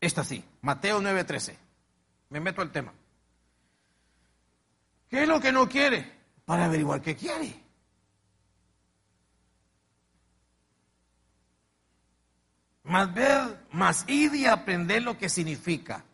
[0.00, 0.44] Esta sí.
[0.62, 1.54] Mateo 9:13.
[2.30, 2.92] Me meto al tema.
[5.08, 6.12] ¿Qué es lo que no quiere?
[6.44, 7.62] Para averiguar qué quiere.
[12.84, 16.04] Más ver, más ir y aprender lo que significa.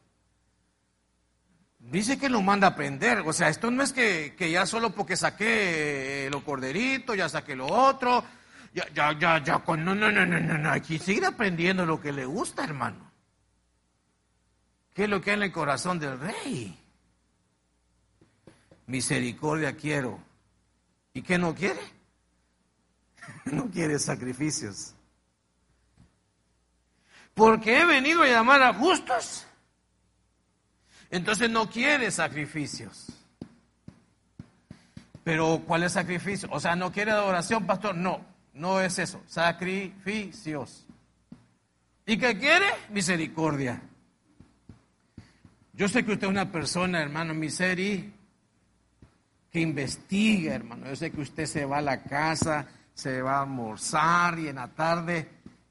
[1.79, 3.21] Dice que lo manda a aprender.
[3.21, 7.55] O sea, esto no es que, que ya solo porque saqué los corderitos, ya saqué
[7.55, 8.25] lo otro,
[8.75, 12.11] ya, ya, ya, ya, no, no, no, no, no, hay que seguir aprendiendo lo que
[12.11, 13.09] le gusta, hermano.
[14.93, 16.77] ¿Qué es lo que hay en el corazón del rey?
[18.87, 20.19] Misericordia quiero.
[21.13, 21.81] ¿Y qué no quiere?
[23.45, 24.93] no quiere sacrificios.
[27.33, 29.47] Porque he venido a llamar a justos.
[31.11, 33.07] Entonces no quiere sacrificios.
[35.23, 36.49] Pero ¿cuál es sacrificio?
[36.51, 37.95] O sea, no quiere adoración, pastor.
[37.95, 38.34] No.
[38.55, 40.87] No es eso, sacrificios.
[42.07, 42.67] ¿Y qué quiere?
[42.91, 43.83] Misericordia.
[45.73, 48.15] Yo sé que usted es una persona, hermano, miseri,
[49.51, 50.87] que investiga, hermano.
[50.87, 54.57] Yo sé que usted se va a la casa, se va a almorzar y en
[54.57, 55.29] la tarde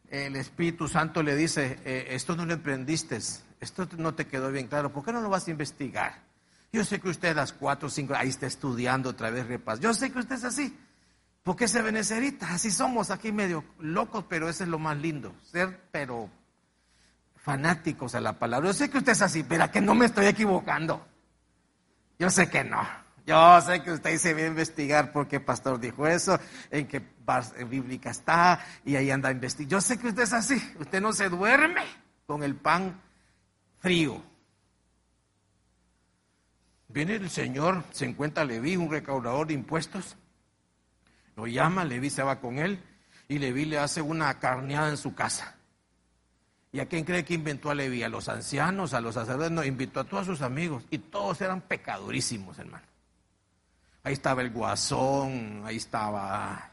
[0.10, 4.67] el Espíritu Santo le dice, eh, esto no lo emprendiste, esto no te quedó bien
[4.67, 6.22] claro, ¿por qué no lo vas a investigar?
[6.72, 9.80] Yo sé que usted a las cuatro o cinco, ahí está estudiando otra vez repas.
[9.80, 10.76] Yo sé que usted es así.
[11.43, 12.53] ¿Por qué se benecerita?
[12.53, 15.36] Así somos aquí medio locos, pero eso es lo más lindo.
[15.43, 16.29] Ser, pero
[17.36, 18.69] fanáticos a la palabra.
[18.69, 21.06] Yo sé que usted es así, pero que no me estoy equivocando.
[22.17, 22.82] Yo sé que no.
[23.25, 26.39] Yo sé que usted se va a investigar porque el pastor dijo eso,
[26.71, 27.01] en qué
[27.69, 29.77] bíblica está, y ahí anda investigando.
[29.77, 30.56] Yo sé que usted es así.
[30.79, 31.84] Usted no se duerme
[32.25, 33.01] con el pan
[33.79, 34.21] frío.
[36.88, 40.15] Viene el Señor, se encuentra Leví, un recaudador de impuestos.
[41.36, 42.82] Lo llama, Leví se va con él
[43.28, 45.56] y Leví le hace una carneada en su casa.
[46.72, 48.04] ¿Y a quién cree que inventó a Leví?
[48.04, 51.62] A los ancianos, a los sacerdotes, no, invitó a todos sus amigos y todos eran
[51.62, 52.86] pecadorísimos, hermano.
[54.04, 56.72] Ahí estaba el guasón, ahí estaba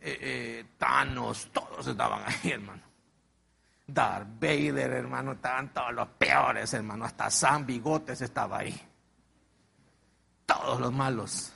[0.00, 2.82] eh, eh, Thanos, todos estaban ahí, hermano.
[3.86, 7.04] Darth Vader, hermano, estaban todos los peores, hermano.
[7.04, 8.80] Hasta Sam Bigotes estaba ahí.
[10.44, 11.55] Todos los malos.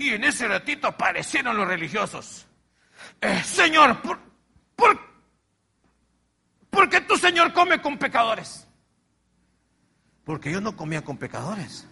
[0.00, 2.46] Y en ese ratito aparecieron los religiosos.
[3.20, 4.18] Eh, señor, ¿por,
[6.70, 8.66] por, qué tu Señor come con pecadores?
[10.24, 11.86] Porque yo no comía con pecadores.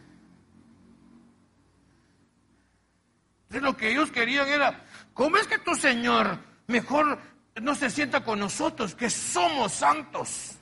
[3.42, 7.18] Entonces lo que ellos querían era, ¿cómo es que tu Señor mejor
[7.60, 10.56] no se sienta con nosotros, que somos santos?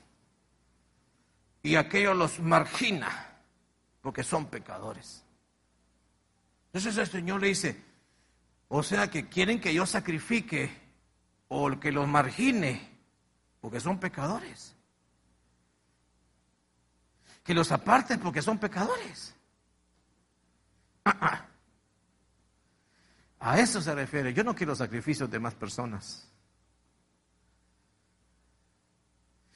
[1.62, 3.38] Y aquello los margina,
[4.02, 5.25] porque son pecadores.
[6.76, 7.82] Entonces el Señor le dice,
[8.68, 10.70] o sea que quieren que yo sacrifique
[11.48, 12.86] o que los margine,
[13.62, 14.76] porque son pecadores.
[17.42, 19.34] Que los aparte porque son pecadores.
[23.38, 24.34] A eso se refiere.
[24.34, 26.28] Yo no quiero sacrificios de más personas.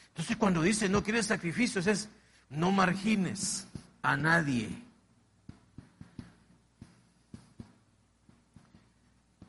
[0.09, 2.09] Entonces cuando dice no quieres sacrificios es
[2.49, 3.69] no margines
[4.01, 4.89] a nadie.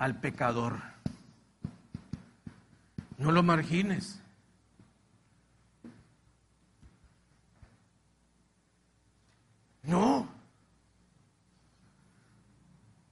[0.02, 0.82] Al pecador.
[3.20, 4.20] No lo margines.
[9.84, 10.28] No.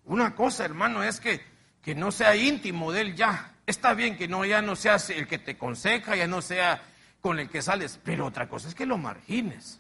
[0.06, 1.46] Una cosa, hermano, es que,
[1.84, 3.54] que no sea íntimo de él ya.
[3.68, 6.82] Está bien que no ya no seas el que te aconseja, ya no sea
[7.22, 9.80] con el que sales, pero otra cosa es que lo margines.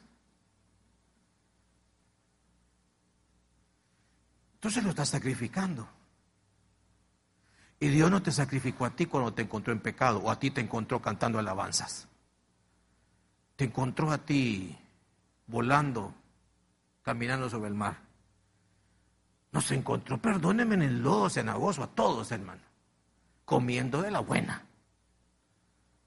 [4.53, 5.89] Entonces lo estás sacrificando.
[7.79, 10.51] Y Dios no te sacrificó a ti cuando te encontró en pecado o a ti
[10.51, 12.07] te encontró cantando alabanzas.
[13.55, 14.77] Te encontró a ti
[15.47, 16.13] volando,
[17.01, 17.97] caminando sobre el mar.
[19.51, 22.61] Nos encontró, perdónenme, en el lodo cenagoso, a todos, hermano,
[23.45, 24.63] comiendo de la buena,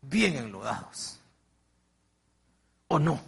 [0.03, 1.21] bien enlodados.
[2.89, 3.21] ¿O no?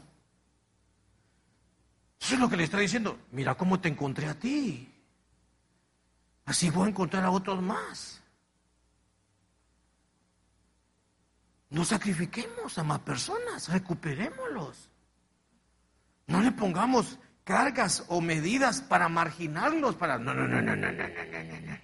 [2.20, 3.18] Eso es lo que le está diciendo.
[3.32, 4.90] Mira cómo te encontré a ti.
[6.44, 8.23] Así voy a encontrar a otros más.
[11.74, 14.88] No sacrifiquemos a más personas, recuperémoslos.
[16.28, 20.16] No le pongamos cargas o medidas para marginarlos, para...
[20.16, 21.78] No, no, no, no, no, no, no, no, no.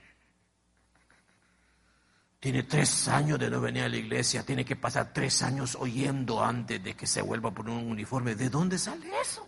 [2.39, 6.41] Tiene tres años de no venir a la iglesia, tiene que pasar tres años oyendo
[6.41, 8.37] antes de que se vuelva a poner un uniforme.
[8.37, 9.45] ¿De dónde sale eso?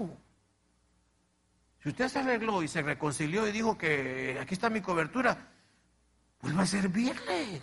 [1.84, 5.52] Si usted se arregló y se reconcilió y dijo que aquí está mi cobertura,
[6.40, 7.62] vuelva a servirle,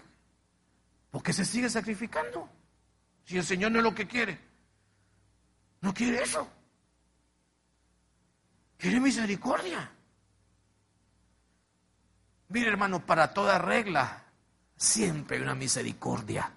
[1.12, 2.50] porque se sigue sacrificando.
[3.30, 4.40] Si el Señor no es lo que quiere.
[5.82, 6.50] No quiere eso.
[8.76, 9.88] Quiere misericordia.
[12.48, 14.24] Mire hermano, para toda regla
[14.76, 16.52] siempre hay una misericordia.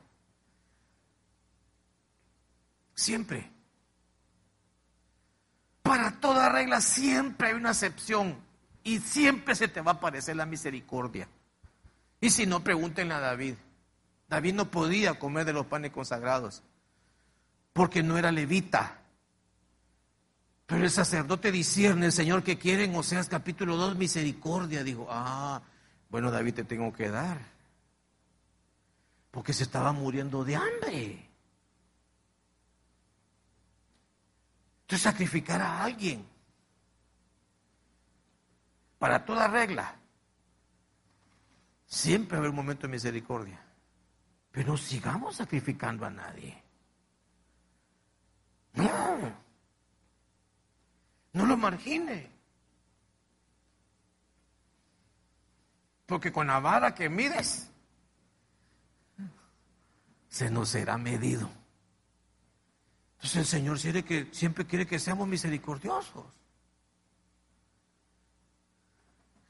[2.95, 3.51] Siempre.
[5.83, 8.35] Para toda regla siempre hay una excepción
[8.83, 11.29] y siempre se te va a aparecer la misericordia.
[12.19, 13.57] Y si no, pregúntenle a David.
[14.33, 16.63] David no podía comer de los panes consagrados
[17.75, 19.03] porque no era levita.
[20.65, 24.83] Pero el sacerdote discierne, el Señor que quiere en Oseas capítulo 2, misericordia.
[24.83, 25.61] Dijo, ah,
[26.09, 27.43] bueno David te tengo que dar.
[29.31, 31.29] Porque se estaba muriendo de hambre.
[34.81, 36.25] Entonces sacrificar a alguien
[38.99, 39.95] para toda regla.
[41.85, 43.63] Siempre haber un momento de misericordia.
[44.53, 46.63] Pero no sigamos sacrificando a nadie.
[48.75, 49.33] No.
[51.33, 52.31] No lo margine.
[56.05, 57.71] Porque con la vara que mides,
[60.29, 61.51] se nos será medido.
[63.15, 66.27] Entonces el Señor siempre, que, siempre quiere que seamos misericordiosos.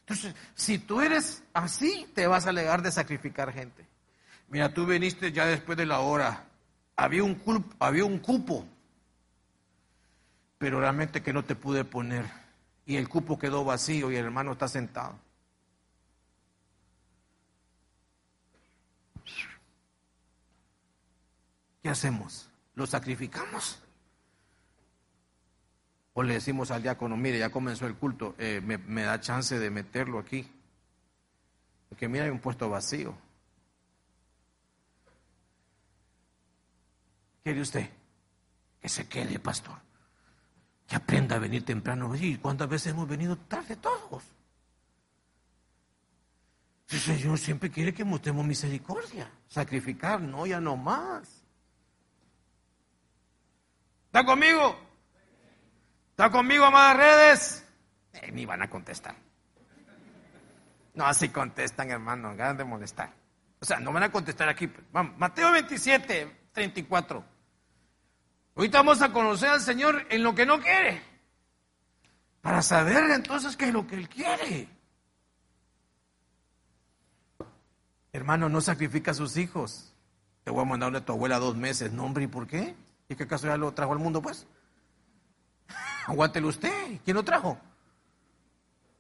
[0.01, 3.87] Entonces, si tú eres así, te vas a alegar de sacrificar gente.
[4.53, 6.45] Mira, tú viniste ya después de la hora.
[6.95, 7.41] Había un,
[7.79, 8.67] había un cupo,
[10.59, 12.27] pero realmente que no te pude poner.
[12.85, 15.19] Y el cupo quedó vacío y el hermano está sentado.
[21.83, 22.51] ¿Qué hacemos?
[22.75, 23.83] ¿Lo sacrificamos?
[26.13, 29.71] O le decimos al diácono, mire, ya comenzó el culto, eh, me, da chance de
[29.71, 30.47] meterlo aquí.
[31.89, 33.17] Porque mira, hay un puesto vacío.
[37.43, 37.89] ¿Quiere usted?
[38.81, 39.79] Que se quede, pastor.
[40.87, 42.15] Que aprenda a venir temprano.
[42.15, 44.23] ¿Y cuántas veces hemos venido tarde todos?
[46.89, 49.31] El Señor siempre quiere que mostremos misericordia.
[49.49, 51.43] Sacrificar, no, ya no más.
[54.07, 54.79] ¿Está conmigo?
[56.11, 57.67] ¿Está conmigo, amadas redes?
[58.13, 59.17] Eh, ni van a contestar.
[60.95, 63.11] No, así contestan, hermano, ganas de molestar.
[63.59, 64.71] O sea, no van a contestar aquí.
[64.93, 67.25] Vamos, Mateo 27, 34.
[68.55, 71.03] Ahorita vamos a conocer al Señor en lo que no quiere.
[72.43, 74.69] Para saber entonces qué es lo que Él quiere.
[78.13, 79.93] Hermano, no sacrifica a sus hijos.
[80.45, 81.93] Te voy a mandar a tu abuela dos meses.
[81.93, 82.75] No, hombre, ¿y por qué?
[83.09, 84.47] ¿Y qué caso ya lo trajo al mundo, pues?
[86.07, 87.01] Aguántelo usted.
[87.05, 87.59] ¿Quién lo trajo?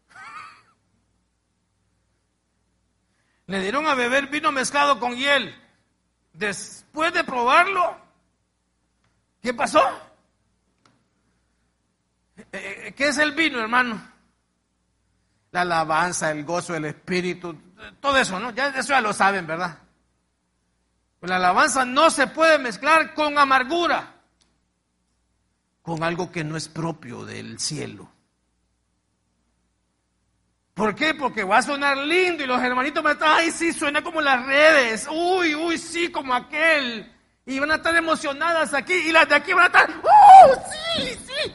[3.46, 5.54] Le dieron a beber vino mezclado con hiel.
[6.32, 7.98] Después de probarlo,
[9.42, 9.82] ¿qué pasó?
[12.36, 14.00] Eh, eh, ¿Qué es el vino, hermano?
[15.50, 17.54] La alabanza, el gozo, el espíritu,
[18.00, 18.52] todo eso, ¿no?
[18.52, 19.78] Ya eso ya lo saben, ¿verdad?
[21.20, 24.16] la alabanza no se puede mezclar con amargura,
[25.80, 28.10] con algo que no es propio del cielo.
[30.74, 31.14] ¿Por qué?
[31.14, 34.44] Porque va a sonar lindo y los hermanitos a estar, ay, sí, suena como las
[34.46, 37.12] redes, uy, uy, sí, como aquel.
[37.44, 40.54] Y van a estar emocionadas aquí y las de aquí van a estar, ¡oh,
[40.96, 41.54] sí, sí!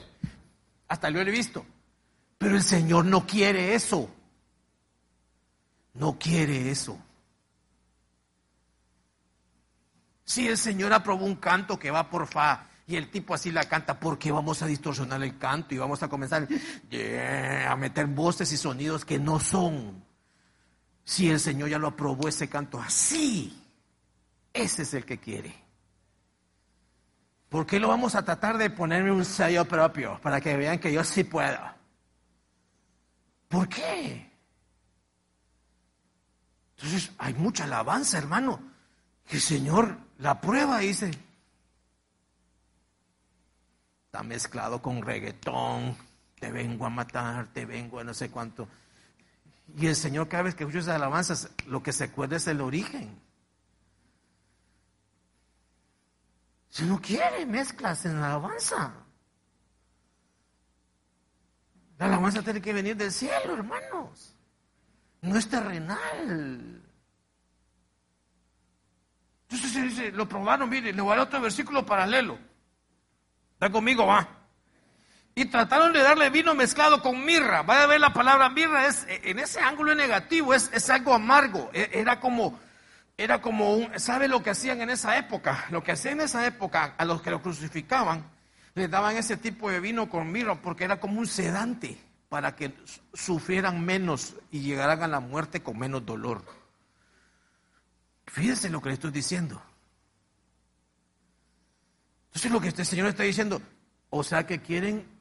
[0.88, 1.66] Hasta lo he visto.
[2.38, 4.10] Pero el Señor no quiere eso.
[5.94, 7.00] No quiere eso.
[10.24, 13.64] Si el Señor aprobó un canto que va por fa y el tipo así la
[13.64, 16.48] canta, ¿por qué vamos a distorsionar el canto y vamos a comenzar
[17.68, 20.04] a meter voces y sonidos que no son?
[21.06, 23.64] Si el Señor ya lo aprobó ese canto así,
[24.54, 25.66] ese es el que quiere.
[27.50, 30.91] ¿Por qué lo vamos a tratar de ponerme un sello propio para que vean que
[30.91, 31.60] yo sí puedo?
[33.48, 34.30] ¿Por qué?
[36.76, 38.60] Entonces hay mucha alabanza, hermano.
[39.30, 41.12] El Señor la prueba dice,
[44.06, 45.95] está mezclado con reggaetón,
[46.39, 48.68] te vengo a matar, te vengo a no sé cuánto.
[49.78, 52.62] Y el Señor cada vez que escucha esas alabanzas, lo que se acuerda es el
[52.62, 53.27] origen.
[56.78, 58.94] Si no quiere mezclas en la alabanza.
[61.98, 64.36] La alabanza tiene que venir del cielo, hermanos.
[65.22, 66.84] No es terrenal.
[69.50, 72.38] Entonces dice, lo probaron, mire, le voy a dar otro versículo paralelo.
[73.54, 74.30] Está conmigo, va.
[75.34, 77.64] Y trataron de darle vino mezclado con mirra.
[77.64, 81.72] Vaya a ver la palabra mirra, es, en ese ángulo negativo, es, es algo amargo.
[81.74, 82.60] E, era como,
[83.18, 85.65] era como un, ¿sabe lo que hacían en esa época?
[85.72, 88.24] Lo que hacían en esa época a los que lo crucificaban,
[88.76, 91.97] les daban ese tipo de vino con mirra porque era como un sedante
[92.30, 92.74] para que
[93.13, 96.43] sufrieran menos y llegaran a la muerte con menos dolor.
[98.28, 99.61] Fíjense lo que le estoy diciendo.
[102.28, 103.59] Entonces lo que este Señor está diciendo,
[104.11, 105.16] o sea que quieren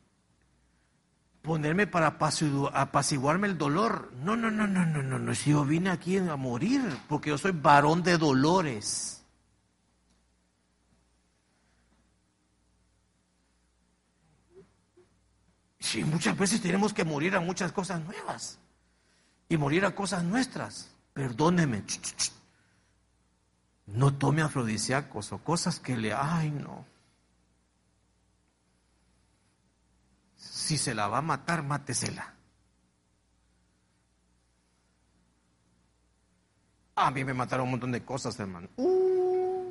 [1.47, 4.13] ponerme para apaciguarme el dolor.
[4.23, 5.35] No, no, no, no, no, no, no.
[5.35, 9.25] Si yo vine aquí a morir, porque yo soy varón de dolores.
[15.79, 18.59] Sí, muchas veces tenemos que morir a muchas cosas nuevas
[19.49, 20.91] y morir a cosas nuestras.
[21.13, 21.85] Perdóneme.
[23.87, 26.85] No tome afrodisíacos o cosas que le, ay no.
[30.57, 32.33] Si se la va a matar, mátesela.
[36.95, 38.67] A mí me mataron un montón de cosas, hermano.
[38.79, 39.71] Uh.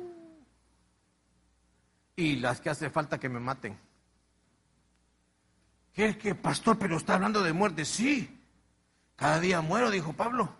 [2.14, 3.76] Y las que hace falta que me maten.
[5.92, 7.84] ¿Qué es que, pastor, pero está hablando de muerte?
[7.84, 8.40] Sí.
[9.16, 10.54] Cada día muero, dijo Pablo.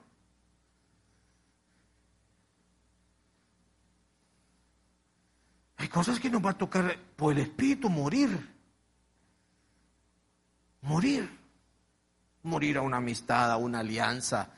[5.89, 8.56] cosas que nos va a tocar por el Espíritu morir.
[10.87, 11.29] Morir.
[12.43, 14.49] Morir a una amistad, a una alianza,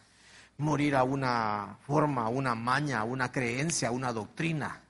[0.59, 4.83] morir a una forma, a una maña, a una creencia, a una doctrina.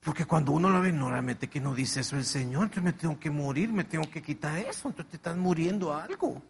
[0.00, 3.18] Porque cuando uno lo ve, normalmente que no dice eso el Señor, entonces me tengo
[3.18, 6.42] que morir, me tengo que quitar eso, entonces te estás muriendo algo.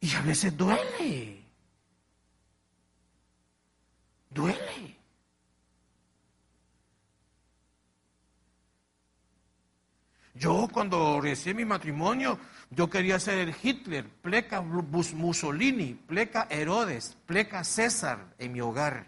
[0.00, 1.42] Y a veces duele.
[4.28, 4.97] Duele.
[10.38, 12.38] Yo cuando recibí mi matrimonio,
[12.70, 19.06] yo quería ser el Hitler, pleca Mussolini, pleca Herodes, pleca César en mi hogar.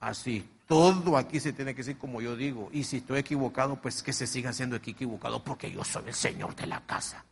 [0.00, 2.68] Así, todo aquí se tiene que decir como yo digo.
[2.72, 6.14] Y si estoy equivocado, pues que se siga siendo aquí equivocado porque yo soy el
[6.14, 7.24] Señor de la casa.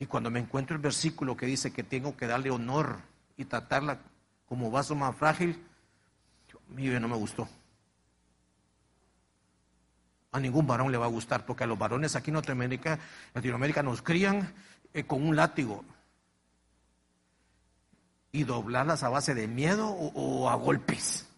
[0.00, 2.98] Y cuando me encuentro el versículo que dice que tengo que darle honor
[3.36, 3.98] y tratarla
[4.48, 5.64] como vaso más frágil,
[6.68, 7.48] mi no me gustó.
[10.30, 12.98] A ningún varón le va a gustar, porque a los varones aquí en Latinoamérica,
[13.34, 14.54] Latinoamérica nos crían
[14.92, 15.84] eh, con un látigo.
[18.30, 21.28] Y doblarlas a base de miedo o a golpes.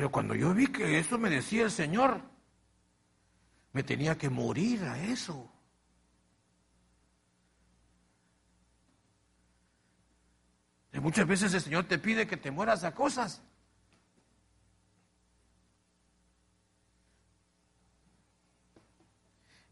[0.00, 2.22] Pero cuando yo vi que eso me decía el Señor,
[3.74, 5.52] me tenía que morir a eso.
[11.00, 13.42] Muchas veces el Señor te pide que te mueras a cosas.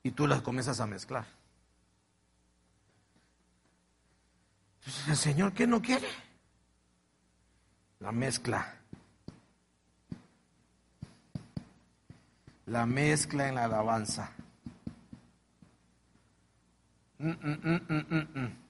[0.02, 1.26] Y tú las comienzas a mezclar.
[4.80, 6.08] Entonces, ¿el Señor qué no quiere?
[8.00, 8.78] La mezcla.
[12.68, 14.30] la mezcla en la alabanza.
[17.18, 18.67] Mm, mm, mm,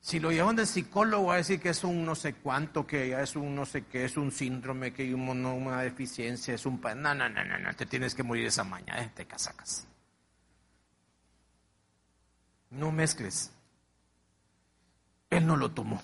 [0.00, 3.10] si lo llevan de psicólogo, va a decir que es un no sé cuánto, que
[3.10, 6.80] ya es un no sé qué, es un síndrome, que hay una deficiencia, es un...
[6.80, 9.86] No, no, no, no, no, te tienes que morir esa mañana, eh, te casacas.
[12.70, 13.52] No mezcles.
[15.28, 16.02] Él no lo tomó.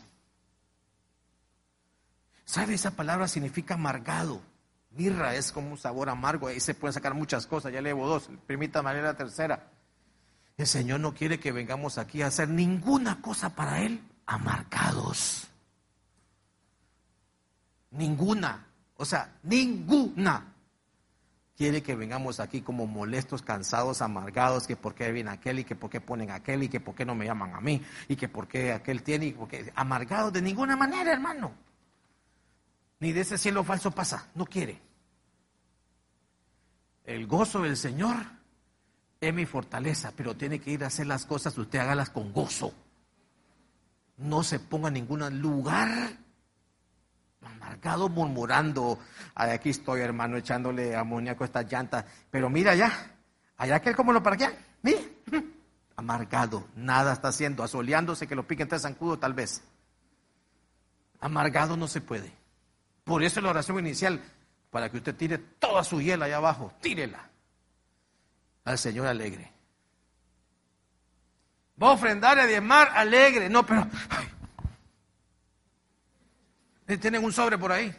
[2.45, 2.75] ¿Sabe?
[2.75, 4.43] Esa palabra significa amargado.
[4.91, 8.31] Mirra es como un sabor amargo, ahí se pueden sacar muchas cosas, ya llevo dos,
[8.47, 9.71] permítame leer la tercera.
[10.57, 15.49] El Señor no quiere que vengamos aquí a hacer ninguna cosa para Él amargados.
[17.91, 20.53] Ninguna, o sea, ninguna.
[21.57, 25.75] Quiere que vengamos aquí como molestos, cansados, amargados, que por qué viene aquel y que
[25.75, 28.29] por qué ponen aquel y que por qué no me llaman a mí y que
[28.29, 29.49] por qué aquel tiene y por.
[29.75, 31.53] Amargados de ninguna manera, hermano.
[33.01, 34.81] Ni de ese cielo falso pasa, no quiere.
[37.05, 38.36] El gozo del Señor
[39.21, 42.73] es mi fortaleza, pero tiene que ir a hacer las cosas, usted hágalas con gozo.
[44.19, 46.17] No se ponga en ningún lugar
[47.43, 48.99] amargado murmurando.
[49.35, 52.05] Aquí estoy, hermano, echándole amoníaco a estas llantas.
[52.31, 52.93] Pero mira allá,
[53.57, 54.53] allá que como lo allá,
[54.83, 55.01] mira,
[55.97, 59.63] amargado, nada está haciendo, asoleándose que lo piquen tres zancudo tal vez.
[61.21, 62.33] Amargado no se puede.
[63.05, 64.21] Por eso la oración inicial,
[64.71, 67.31] para que usted tire toda su hiel allá abajo, tírela
[68.67, 69.51] al Señor alegre.
[71.83, 73.49] Va a ofrendar a diezmar alegre.
[73.49, 73.89] No, pero.
[77.01, 77.95] Tienen un sobre por ahí.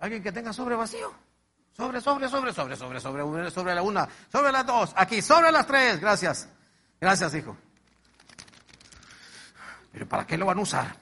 [0.00, 1.12] Alguien que tenga sobre vacío.
[1.76, 5.66] Sobre, sobre, sobre, sobre, sobre, sobre, sobre la una, sobre las dos, aquí, sobre las
[5.66, 6.00] tres.
[6.00, 6.48] Gracias.
[7.00, 7.56] Gracias, hijo.
[9.92, 10.96] Pero ¿para qué lo van a usar?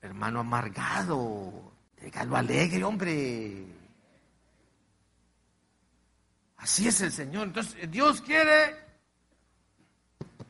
[0.00, 1.73] Hermano amargado,
[2.04, 3.64] déjalo alegre, hombre.
[6.58, 7.48] Así es el Señor.
[7.48, 8.76] Entonces, Dios quiere,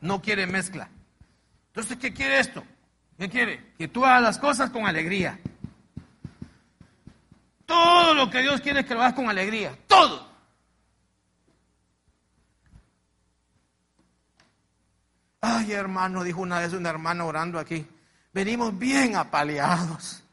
[0.01, 0.89] no quiere mezcla.
[1.67, 2.63] Entonces, ¿qué quiere esto?
[3.17, 3.73] ¿Qué quiere?
[3.77, 5.39] Que tú hagas las cosas con alegría.
[7.65, 9.77] Todo lo que Dios quiere es que lo hagas con alegría.
[9.87, 10.27] Todo.
[15.41, 17.87] Ay, hermano, dijo una vez una hermana orando aquí.
[18.33, 20.24] Venimos bien apaleados.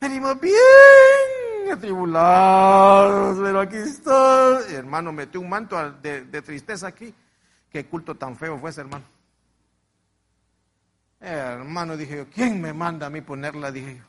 [0.00, 3.38] Venimos bien atribulados.
[3.38, 4.74] Pero aquí estoy.
[4.74, 7.14] hermano, metió un manto de, tristeza aquí.
[7.70, 9.04] Qué culto tan feo fue ese hermano.
[11.20, 13.70] hermano, dije yo, ¿quién me manda a mí ponerla?
[13.70, 14.04] Dije yo.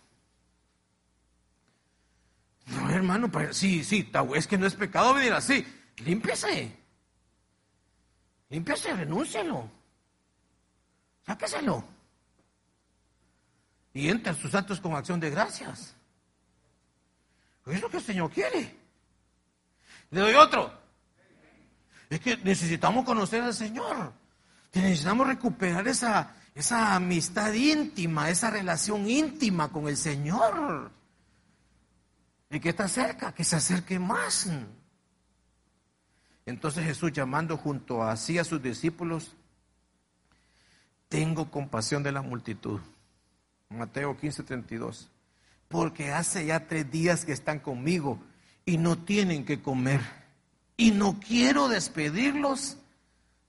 [2.68, 5.66] No, hermano, sí, sí, es que no es pecado venir así.
[5.98, 6.76] Límpiese.
[8.50, 9.70] Límpiese, renúncielo.
[11.26, 11.84] Sáqueselo.
[13.94, 15.96] Y entra en sus actos con acción de gracias.
[17.66, 18.76] Es lo que el Señor quiere.
[20.10, 20.74] Le doy otro.
[22.10, 24.14] Es que necesitamos conocer al Señor.
[24.74, 30.92] necesitamos recuperar esa, esa amistad íntima, esa relación íntima con el Señor.
[32.50, 34.50] Y que está cerca, que se acerque más.
[36.46, 39.36] Entonces Jesús llamando junto a sí a sus discípulos,
[41.08, 42.82] tengo compasión de la multitud.
[43.72, 45.10] Mateo 15, 32.
[45.68, 48.20] Porque hace ya tres días que están conmigo
[48.66, 50.02] y no tienen que comer.
[50.78, 52.78] Y no quiero despedirlos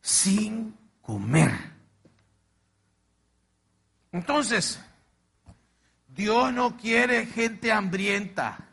[0.00, 1.50] sin comer.
[4.12, 4.80] Entonces,
[6.08, 8.68] Dios no quiere gente hambrienta.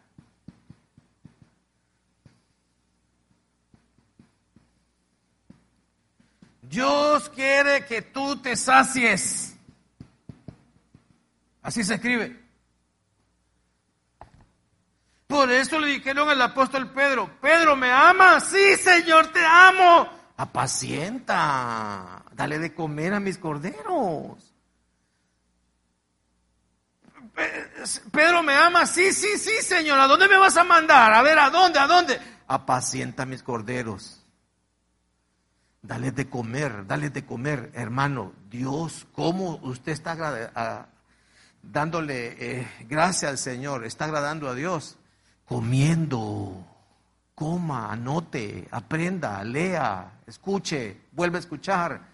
[6.61, 9.55] Dios quiere que tú te sacies.
[11.61, 12.49] Así se escribe.
[15.27, 18.45] Por eso le dijeron al apóstol Pedro, Pedro, ¿me amas?
[18.45, 20.09] Sí, Señor, te amo.
[20.37, 24.55] Apacienta, dale de comer a mis corderos.
[28.11, 28.85] Pedro, ¿me ama?
[28.85, 29.99] Sí, sí, sí, Señor.
[29.99, 31.13] ¿A dónde me vas a mandar?
[31.13, 31.79] A ver, ¿a dónde?
[31.79, 32.19] ¿A dónde?
[32.47, 34.25] Apacienta a mis corderos.
[35.81, 38.33] Dale de comer, dale de comer, hermano.
[38.49, 40.17] Dios, ¿cómo usted está
[41.61, 43.85] dándole eh, gracias al Señor?
[43.85, 44.97] Está agradando a Dios.
[45.45, 46.65] Comiendo,
[47.33, 52.09] coma, anote, aprenda, lea, escuche, vuelve a escuchar.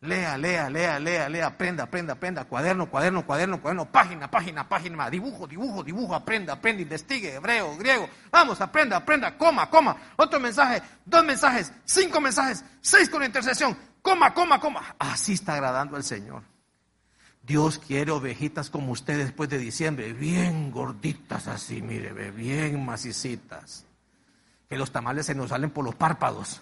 [0.00, 5.08] Lea, lea, lea, lea, lea, aprenda, aprenda, aprenda, cuaderno, cuaderno, cuaderno, cuaderno, página, página, página,
[5.08, 10.82] dibujo, dibujo, dibujo, aprenda, aprenda, investigue, hebreo, griego, vamos, aprenda, aprenda, coma, coma, otro mensaje,
[11.04, 14.94] dos mensajes, cinco mensajes, seis con intercesión, coma, coma, coma.
[14.98, 16.42] Así está agradando al Señor.
[17.46, 23.86] Dios quiere ovejitas como ustedes después de diciembre, bien gorditas así, mire, bien macicitas,
[24.68, 26.60] que los tamales se nos salen por los párpados.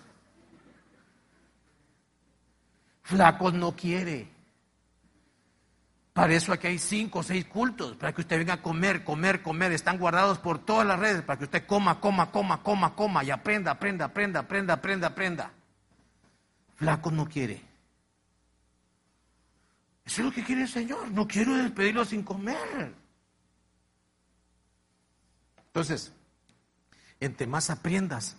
[3.02, 4.28] Flacos no quiere.
[6.12, 9.42] Para eso aquí hay cinco o seis cultos, para que usted venga a comer, comer,
[9.42, 9.72] comer.
[9.72, 13.30] Están guardados por todas las redes, para que usted coma, coma, coma, coma, coma y
[13.30, 15.50] aprenda, aprenda, aprenda, aprenda, aprenda, aprenda.
[16.76, 17.73] Flacos no quiere.
[20.04, 21.10] Eso es lo que quiere el Señor.
[21.10, 22.94] No quiero despedirlo sin comer.
[25.66, 26.12] Entonces,
[27.20, 28.36] entre más aprendas,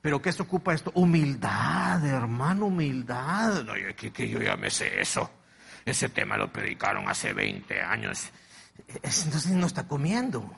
[0.00, 0.92] pero ¿qué se ocupa esto?
[0.94, 3.64] Humildad, hermano, humildad.
[3.64, 5.30] No, que, que yo ya me sé eso.
[5.84, 8.30] Ese tema lo predicaron hace 20 años.
[8.86, 10.56] Entonces no está comiendo,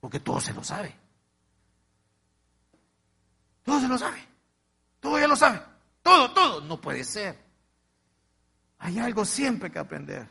[0.00, 0.94] porque todo se lo sabe.
[3.64, 4.22] Todo se lo sabe.
[5.00, 5.60] Todo ya lo sabe.
[6.02, 6.60] Todo, todo.
[6.60, 7.45] No puede ser.
[8.78, 10.28] Hay algo siempre que aprender.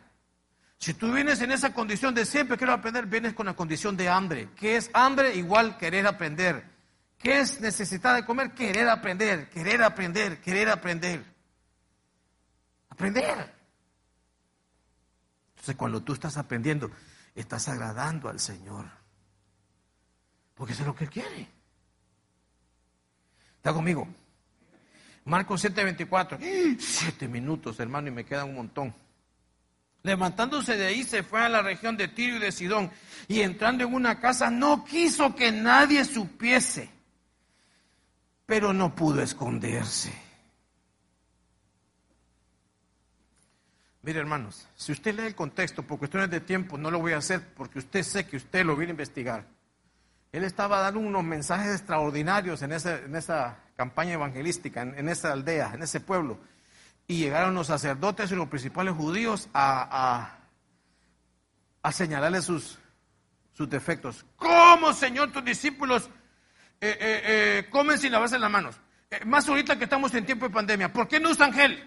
[0.78, 4.10] Si tú vienes en esa condición de siempre quiero aprender, vienes con la condición de
[4.10, 4.50] hambre.
[4.56, 5.36] ¿Qué es hambre?
[5.36, 6.64] Igual querer aprender.
[7.18, 8.54] ¿Qué es necesidad de comer?
[8.54, 11.26] Querer aprender, querer aprender, querer aprender.
[12.90, 13.54] Aprender.
[15.50, 16.92] Entonces cuando tú estás aprendiendo,
[17.34, 18.86] estás agradando al Señor.
[20.54, 21.50] Porque eso es lo que Él quiere.
[23.58, 24.08] ¿Está conmigo?
[25.26, 26.40] Marcos 7:24.
[26.80, 28.96] Siete minutos, hermano, y me quedan un montón.
[30.04, 32.92] Levantándose de ahí se fue a la región de Tiro y de Sidón
[33.28, 36.96] y entrando en una casa no quiso que nadie supiese
[38.46, 40.14] pero no pudo esconderse.
[44.04, 47.18] Mire, hermanos, si usted lee el contexto por cuestiones de tiempo, no lo voy a
[47.18, 49.48] hacer porque usted sé que usted lo viene a investigar.
[50.32, 55.84] Él estaba dando unos mensajes extraordinarios en en esa campaña evangelística, en, esa aldea, en
[55.84, 56.40] ese pueblo.
[57.08, 60.38] Y llegaron los sacerdotes y los principales judíos a,
[61.84, 62.80] a, señalarle sus,
[63.54, 64.26] sus defectos.
[64.38, 66.10] ¿Cómo, Señor, tus discípulos
[66.82, 68.76] eh, eh, eh, comen sin lavarse las manos.
[69.26, 70.92] más ahorita que estamos en tiempo de pandemia.
[70.92, 71.84] ¿Por qué no usan gel?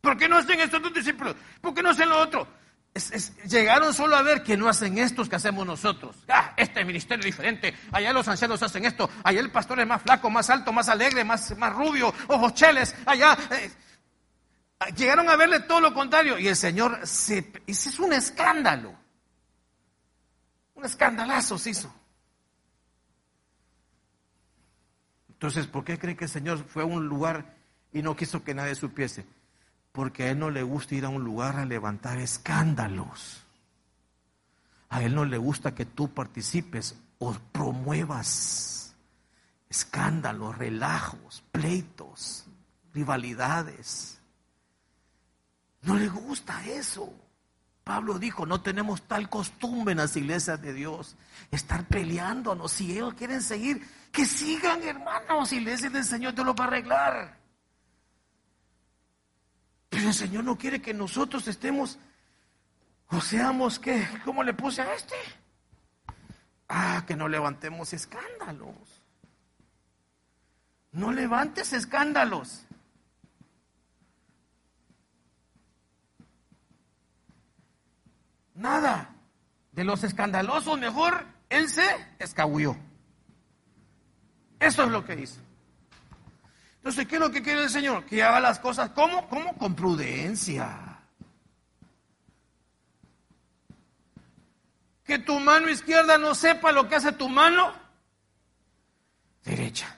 [0.00, 1.34] ¿Por qué no hacen estos dos discípulos?
[1.60, 2.46] ¿Por qué no hacen lo otro?
[3.48, 6.16] Llegaron solo a ver que no hacen estos que hacemos nosotros.
[6.28, 7.74] Ah, este ministerio es diferente.
[7.92, 9.08] Allá los ancianos hacen esto.
[9.22, 12.94] Allá el pastor es más flaco, más alto, más alegre, más, más rubio, ojos cheles.
[13.06, 13.36] Allá.
[14.96, 16.38] llegaron a verle todo lo contrario.
[16.38, 17.52] Y el Señor se.
[17.66, 18.94] Es un escándalo.
[20.74, 21.94] Un escandalazo se hizo.
[25.28, 27.54] Entonces, ¿por qué cree que el Señor fue a un lugar
[27.92, 29.24] y no quiso que nadie supiese?
[29.98, 33.42] Porque a Él no le gusta ir a un lugar a levantar escándalos.
[34.90, 38.94] A Él no le gusta que tú participes o promuevas
[39.68, 42.46] escándalos, relajos, pleitos,
[42.94, 44.20] rivalidades.
[45.82, 47.12] No le gusta eso.
[47.82, 51.16] Pablo dijo, no tenemos tal costumbre en las iglesias de Dios,
[51.50, 52.70] estar peleándonos.
[52.70, 57.37] Si ellos quieren seguir, que sigan, hermanos, iglesias del Señor te lo va a arreglar.
[59.88, 61.98] Pero el Señor no quiere que nosotros estemos,
[63.08, 65.16] o seamos que, ¿cómo le puse a este?
[66.68, 69.02] Ah, que no levantemos escándalos.
[70.92, 72.66] No levantes escándalos.
[78.54, 79.14] Nada.
[79.72, 81.86] De los escandalosos, mejor él se
[82.18, 82.76] escabulló.
[84.58, 85.40] Eso es lo que hizo.
[86.78, 88.04] Entonces, ¿qué es lo que quiere el Señor?
[88.04, 90.98] Que haga las cosas como, como con prudencia.
[95.04, 97.72] Que tu mano izquierda no sepa lo que hace tu mano
[99.44, 99.96] derecha.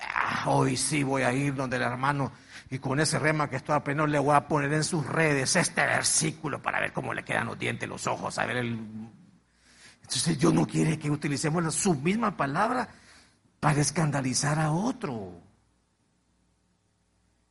[0.00, 2.32] Ah, hoy sí voy a ir donde el hermano
[2.70, 5.84] y con ese rema que estoy aprendiendo le voy a poner en sus redes este
[5.84, 8.78] versículo para ver cómo le quedan los dientes, los ojos, a ver el...
[10.02, 12.88] Entonces Dios no quiere que utilicemos su misma palabra
[13.66, 15.32] para escandalizar a otro.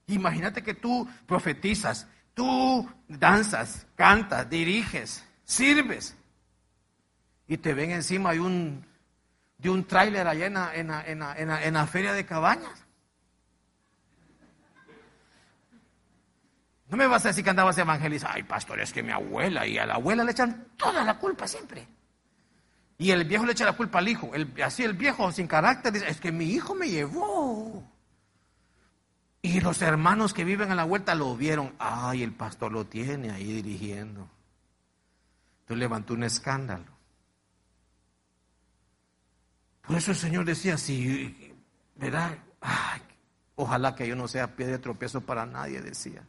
[0.07, 6.15] Imagínate que tú profetizas, tú danzas, cantas, diriges, sirves
[7.49, 8.85] y te ven encima de un,
[9.57, 12.85] de un tráiler allá en en la feria de cabañas.
[16.87, 18.35] No me vas a decir que andabas evangelizando.
[18.37, 21.45] Ay, pastor, es que mi abuela y a la abuela le echan toda la culpa
[21.45, 21.85] siempre.
[22.97, 24.31] Y el viejo le echa la culpa al hijo.
[24.63, 27.83] así el viejo sin carácter dice, es que mi hijo me llevó.
[29.41, 31.75] Y los hermanos que viven a la vuelta lo vieron.
[31.77, 34.27] Ay, el pastor lo tiene ahí dirigiendo.
[35.61, 36.85] Entonces levantó un escándalo.
[39.81, 41.53] Por eso el Señor decía, sí,
[41.95, 42.37] ¿verdad?
[42.61, 43.01] Ay,
[43.55, 46.23] ojalá que yo no sea pie de tropiezo para nadie, decía.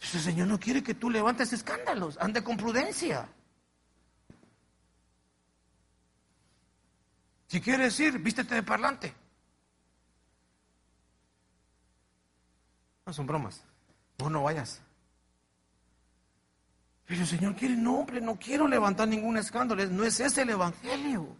[0.00, 3.28] El Señor no quiere que tú levantes escándalos, ande con prudencia.
[7.52, 9.12] Si quieres ir, vístete de parlante.
[13.04, 13.62] No son bromas.
[14.16, 14.80] Vos no vayas.
[17.04, 19.84] Pero el Señor quiere, no, hombre, no quiero levantar ningún escándalo.
[19.90, 21.36] No es ese el Evangelio.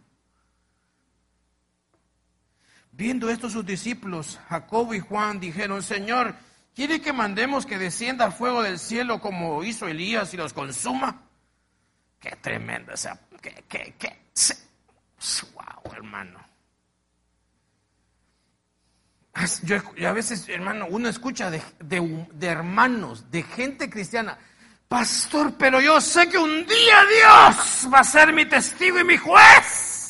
[2.91, 6.35] Viendo esto sus discípulos, Jacobo y Juan, dijeron, Señor,
[6.75, 11.23] ¿Quiere que mandemos que descienda fuego del cielo como hizo Elías y los consuma?
[12.19, 14.17] Qué tremendo, o sea, qué, qué, qué,
[15.53, 16.39] wow, hermano.
[19.63, 24.37] Yo, a veces, hermano, uno escucha de, de hermanos, de gente cristiana,
[24.87, 29.17] pastor, pero yo sé que un día Dios va a ser mi testigo y mi
[29.17, 30.09] juez.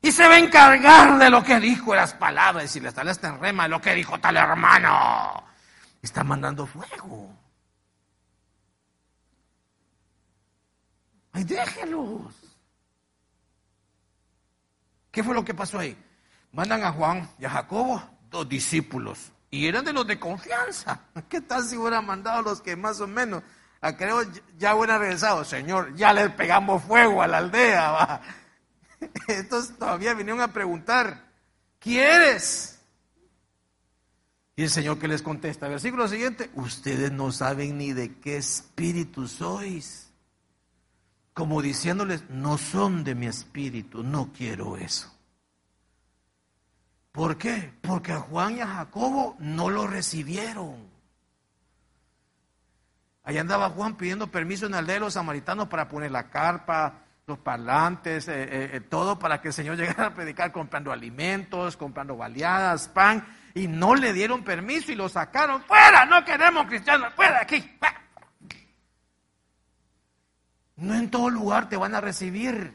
[0.00, 2.74] Y se va a encargar de lo que dijo las palabras.
[2.76, 5.46] Y les tal está en rema lo que dijo tal hermano
[6.06, 7.36] está mandando fuego.
[11.32, 12.32] Ay, déjelos.
[15.16, 15.96] ¿Qué fue lo que pasó ahí?
[16.52, 21.06] Mandan a Juan y a Jacobo, dos discípulos, y eran de los de confianza.
[21.30, 23.42] ¿Qué tal si hubieran mandado los que más o menos,
[23.80, 24.20] a creo,
[24.58, 25.42] ya hubieran regresado?
[25.42, 28.20] Señor, ya les pegamos fuego a la aldea.
[29.28, 31.32] Entonces todavía vinieron a preguntar,
[31.78, 32.78] ¿quieres?
[34.54, 39.28] Y el Señor que les contesta, versículo siguiente, ustedes no saben ni de qué espíritu
[39.28, 40.05] sois.
[41.36, 45.14] Como diciéndoles, no son de mi espíritu, no quiero eso.
[47.12, 47.74] ¿Por qué?
[47.82, 50.88] Porque a Juan y a Jacobo no lo recibieron.
[53.22, 57.00] Allá andaba Juan pidiendo permiso en la aldea de los samaritanos para poner la carpa,
[57.26, 61.76] los parlantes, eh, eh, eh, todo para que el Señor llegara a predicar comprando alimentos,
[61.76, 65.62] comprando baleadas, pan y no le dieron permiso y lo sacaron.
[65.64, 67.76] Fuera, no queremos cristianos, fuera aquí.
[70.76, 72.74] No en todo lugar te van a recibir.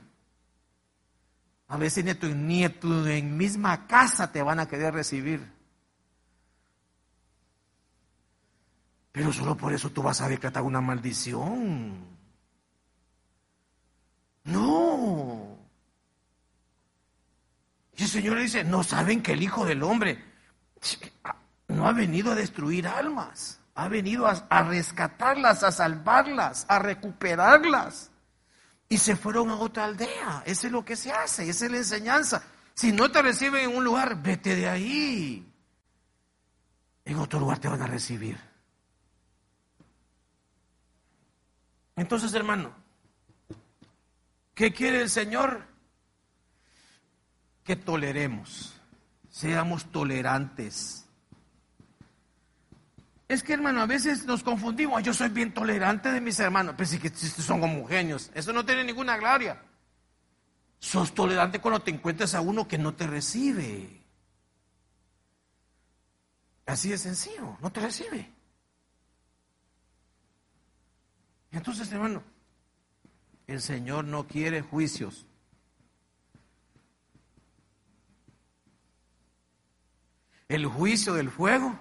[1.67, 5.49] A veces ni tu, ni tu en misma casa te van a querer recibir.
[9.11, 12.11] Pero solo por eso tú vas a decretar una maldición.
[14.43, 15.57] No.
[17.95, 20.21] Y el Señor le dice, no saben que el Hijo del Hombre
[21.69, 28.11] no ha venido a destruir almas, ha venido a, rescatarlas, a salvarlas, a recuperarlas.
[28.89, 30.43] Y se fueron a otra aldea.
[30.45, 32.43] Eso es lo que se hace, esa es la enseñanza.
[32.73, 35.53] Si no te reciben en un lugar, vete de ahí.
[37.05, 38.37] En otro lugar te van a recibir.
[41.95, 42.73] Entonces, hermano,
[44.53, 45.65] ¿qué quiere el Señor?
[47.63, 48.81] Que toleremos
[49.31, 51.00] seamos tolerantes.
[53.31, 55.01] Es que hermano, a veces nos confundimos.
[55.03, 56.75] Yo soy bien tolerante de mis hermanos.
[56.77, 58.29] Pero sí que son homogéneos.
[58.33, 59.57] Eso no tiene ninguna gloria.
[60.79, 64.01] Sos tolerante cuando te encuentras a uno que no te recibe.
[66.65, 68.29] Así de sencillo, no te recibe.
[71.51, 72.21] Entonces, hermano,
[73.47, 75.25] el Señor no quiere juicios.
[80.49, 81.79] El juicio del fuego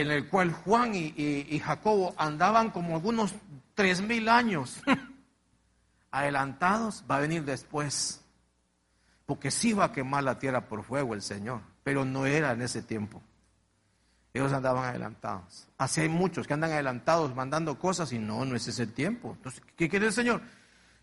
[0.00, 3.34] en el cual Juan y, Jacobo andaban como algunos
[3.74, 4.82] tres mil años
[6.10, 8.20] adelantados, va a venir después.
[9.26, 12.62] Porque sí va a quemar la tierra por fuego el Señor, pero no era en
[12.62, 13.22] ese tiempo.
[14.34, 15.68] Ellos andaban adelantados.
[15.78, 19.32] Así hay muchos que andan adelantados mandando cosas y no, no es ese tiempo.
[19.36, 20.42] Entonces, ¿qué quiere el Señor?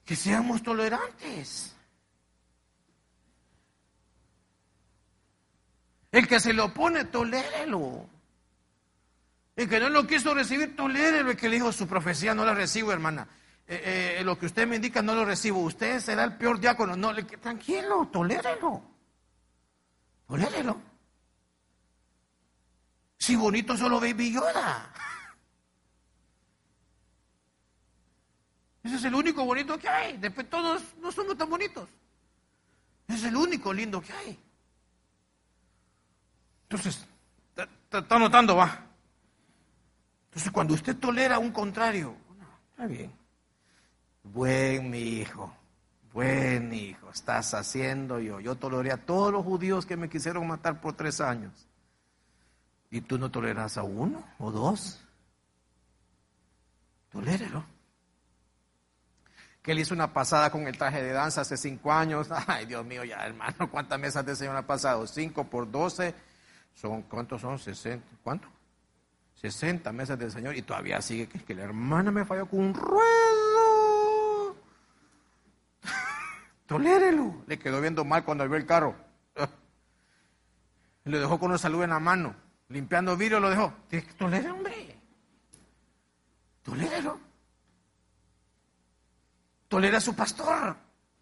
[0.05, 1.75] Que seamos tolerantes.
[6.11, 8.09] El que se lo opone, tolérelo.
[9.55, 11.31] El que no lo quiso recibir, tolérelo.
[11.31, 13.27] El que le dijo su profecía, no la recibo, hermana.
[13.67, 15.59] Eh, eh, lo que usted me indica, no lo recibo.
[15.59, 16.95] Usted será el peor diácono.
[16.95, 18.83] No, le, tranquilo, tolérelo.
[20.27, 20.81] Tolérelo.
[23.17, 24.91] Si bonito solo Baby Yoda.
[28.83, 30.17] Ese es el único bonito que hay.
[30.17, 31.87] Después todos no somos tan bonitos.
[33.07, 34.39] Es el único lindo que hay.
[36.63, 37.05] Entonces,
[37.91, 38.90] está notando, va.
[40.32, 42.15] Entonces, cuando usted tolera un contrario,
[42.69, 43.11] está bien.
[44.23, 45.53] Buen mi hijo,
[46.13, 48.39] buen hijo, estás haciendo yo.
[48.39, 51.67] Yo toleré a todos los judíos que me quisieron matar por tres años.
[52.89, 55.03] ¿Y tú no toleras a uno o dos?
[57.11, 57.65] Tolérelo.
[59.61, 62.29] Que él hizo una pasada con el traje de danza hace cinco años.
[62.47, 65.05] Ay, Dios mío, ya hermano, ¿cuántas mesas de Señor ha pasado?
[65.07, 66.15] Cinco por doce.
[66.73, 67.59] Son, ¿Cuántos son?
[67.59, 68.07] Sesenta.
[68.23, 68.47] ¿Cuánto?
[69.41, 72.73] 60 meses del Señor y todavía sigue que, que la hermana me falló con un
[72.75, 74.55] ruedo.
[76.67, 77.43] Tolérelo.
[77.47, 78.95] Le quedó viendo mal cuando vio el carro.
[81.05, 82.35] Le dejó con una salud en la mano.
[82.69, 83.73] Limpiando vidrio lo dejó.
[84.17, 84.95] Tolérelo, hombre.
[86.61, 87.19] Tolérelo.
[89.67, 90.75] Tolera a su pastor.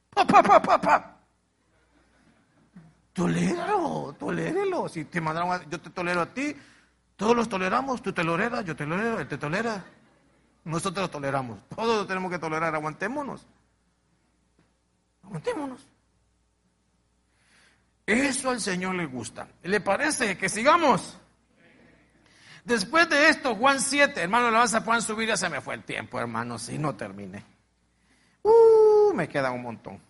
[0.09, 1.15] Pa, pa,
[3.13, 4.89] Toléralo, tolérelo.
[4.89, 6.53] Si te mandaron yo te tolero a ti,
[7.19, 9.83] todos los toleramos, tú te toleras, yo te tolero, él te tolera.
[10.63, 11.59] Nosotros lo toleramos.
[11.67, 13.45] Todos lo tenemos que tolerar, aguantémonos.
[15.25, 15.85] Aguantémonos.
[18.05, 19.49] Eso al Señor le gusta.
[19.63, 21.17] ¿Le parece que sigamos?
[22.63, 25.75] Después de esto, Juan 7, hermano, la vas a poder subir, ya se me fue
[25.75, 27.43] el tiempo, hermano, si no terminé.
[28.43, 30.08] Uh, me queda un montón.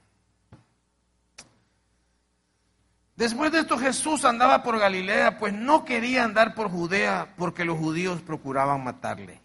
[3.20, 7.78] Después de esto Jesús andaba por Galilea, pues no quería andar por Judea porque los
[7.78, 9.42] judíos procuraban matarle.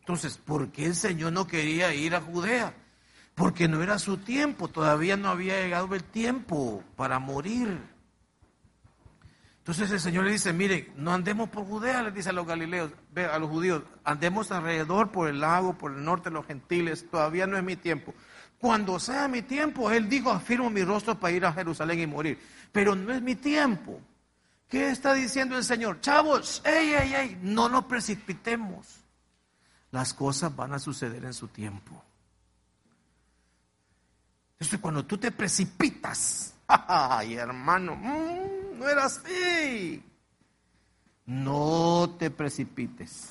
[0.00, 2.74] Entonces, ¿por qué el Señor no quería ir a Judea?
[3.36, 7.78] Porque no era su tiempo, todavía no había llegado el tiempo para morir.
[9.58, 12.90] Entonces el Señor le dice, mire, no andemos por Judea, le dice a los galileos,
[13.32, 17.56] a los judíos, andemos alrededor por el lago, por el norte los gentiles, todavía no
[17.56, 18.14] es mi tiempo.
[18.58, 22.38] Cuando sea mi tiempo, Él dijo, afirmo mi rostro para ir a Jerusalén y morir
[22.72, 24.00] pero no es mi tiempo.
[24.68, 26.00] ¿Qué está diciendo el Señor?
[26.00, 28.86] Chavos, ey, ey, ey, no nos precipitemos.
[29.92, 32.02] Las cosas van a suceder en su tiempo.
[34.52, 40.02] Entonces cuando tú te precipitas, ay hermano, mm, no era así.
[41.26, 43.30] No te precipites.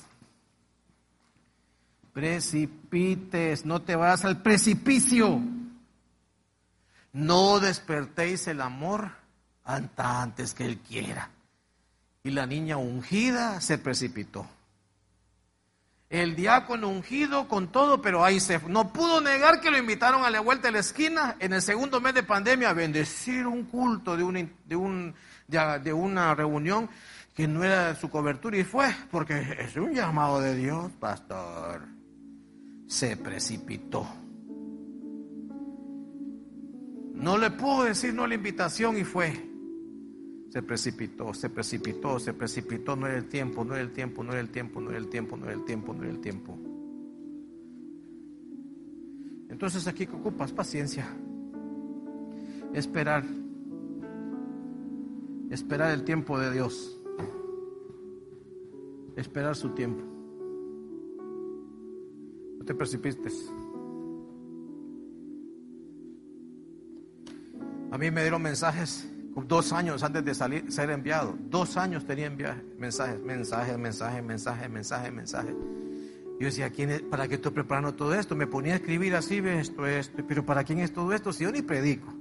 [2.12, 5.40] Precipites, no te vas al precipicio.
[7.12, 9.25] No despertéis el amor
[9.66, 11.28] hasta antes que él quiera.
[12.22, 14.46] Y la niña ungida se precipitó.
[16.08, 20.30] El diácono ungido con todo, pero ahí se no pudo negar que lo invitaron a
[20.30, 24.16] la vuelta de la esquina en el segundo mes de pandemia a bendecir un culto
[24.16, 25.14] de, un, de, un,
[25.48, 26.88] de una reunión
[27.34, 31.82] que no era su cobertura y fue porque es un llamado de Dios, pastor.
[32.86, 34.06] Se precipitó.
[37.14, 39.55] No le pudo decir no a la invitación y fue
[40.56, 44.32] se precipitó, se precipitó, se precipitó, no era el tiempo, no era el tiempo, no
[44.32, 46.58] era el tiempo, no era el tiempo, no era el tiempo, no era el tiempo.
[49.50, 51.06] Entonces aquí que ocupas paciencia,
[52.72, 53.22] esperar,
[55.50, 57.02] esperar el tiempo de Dios,
[59.14, 60.02] esperar su tiempo.
[62.56, 63.52] No te precipites.
[67.90, 69.06] A mí me dieron mensajes
[69.44, 71.36] Dos años antes de salir, ser enviado.
[71.50, 75.54] Dos años tenía enviaje, mensajes, mensajes, mensajes, mensajes, mensajes, mensajes.
[76.40, 78.34] Yo decía, ¿quién es, ¿para qué estoy preparando todo esto?
[78.34, 81.32] Me ponía a escribir así, esto, esto, pero ¿para quién es todo esto?
[81.32, 82.12] Si yo ni predico.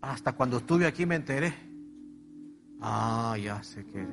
[0.00, 1.54] Hasta cuando estuve aquí me enteré.
[2.80, 4.06] Ah, ya sé que.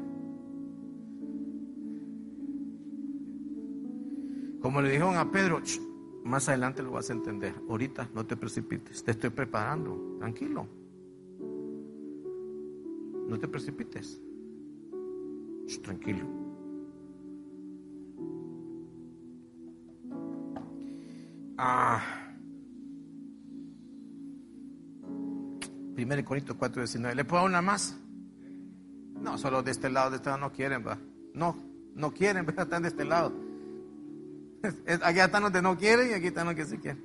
[4.61, 5.61] Como le dijeron a Pedro,
[6.25, 7.53] más adelante lo vas a entender.
[7.69, 10.17] Ahorita no te precipites, te estoy preparando.
[10.19, 10.67] Tranquilo.
[13.27, 14.19] No te precipites.
[15.83, 16.27] tranquilo.
[21.57, 22.01] Ah.
[25.97, 27.15] 1 Corintios 4, 19.
[27.15, 27.97] ¿Le puedo dar una más?
[29.21, 30.97] No, solo de este lado, de este lado no quieren, va.
[31.33, 31.55] No,
[31.93, 33.44] no quieren, pero están de este lado.
[35.03, 37.03] Aquí están los que no quieren y aquí están los que sí quieren.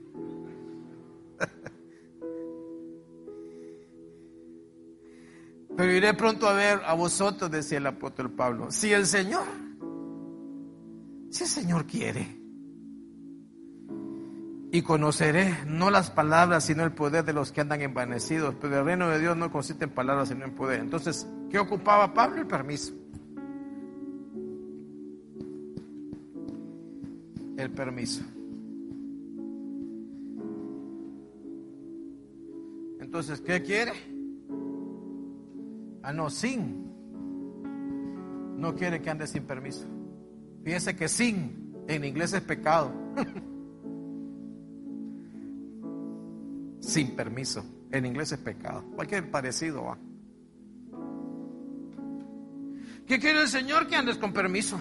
[5.77, 8.71] Pero iré pronto a ver a vosotros, decía el apóstol Pablo.
[8.71, 9.47] Si el Señor,
[11.31, 12.41] si el Señor quiere
[14.73, 18.55] y conoceré no las palabras, sino el poder de los que andan envanecidos.
[18.61, 20.81] Pero el reino de Dios no consiste en palabras, sino en poder.
[20.81, 22.43] Entonces, ¿qué ocupaba Pablo?
[22.43, 22.93] El permiso.
[27.61, 28.23] El permiso.
[33.01, 33.93] Entonces, ¿qué quiere?
[36.03, 36.91] Ah, no, sin.
[38.57, 39.85] No quiere que ande sin permiso.
[40.65, 42.95] Fíjese que sin en inglés es pecado.
[46.81, 47.63] sin permiso.
[47.91, 48.87] En inglés es pecado.
[48.95, 49.99] Cualquier parecido va.
[53.07, 53.87] ¿Qué quiere el Señor?
[53.87, 54.81] Que andes con permiso.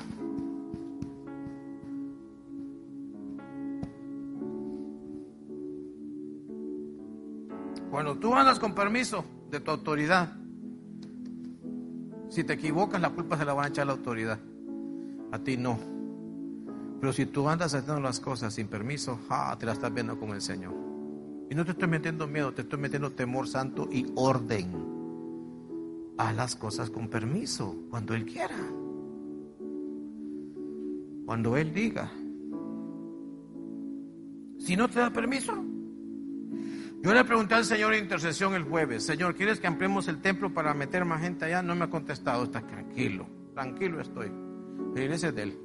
[8.00, 10.32] Cuando tú andas con permiso de tu autoridad,
[12.30, 14.40] si te equivocas, la culpa se la van a echar a la autoridad.
[15.34, 15.78] A ti no.
[17.02, 20.30] Pero si tú andas haciendo las cosas sin permiso, ah, te la estás viendo con
[20.30, 20.74] el Señor.
[21.50, 24.72] Y no te estoy metiendo miedo, te estoy metiendo temor santo y orden.
[26.18, 28.56] A las cosas con permiso, cuando Él quiera.
[31.26, 32.10] Cuando Él diga.
[34.58, 35.69] Si no te da permiso.
[37.02, 40.54] Yo le pregunté al Señor en intercesión el jueves, Señor, ¿quieres que ampliemos el templo
[40.54, 41.62] para meter más gente allá?
[41.62, 44.32] No me ha contestado, está tranquilo, tranquilo estoy.
[44.96, 45.58] Es de Él.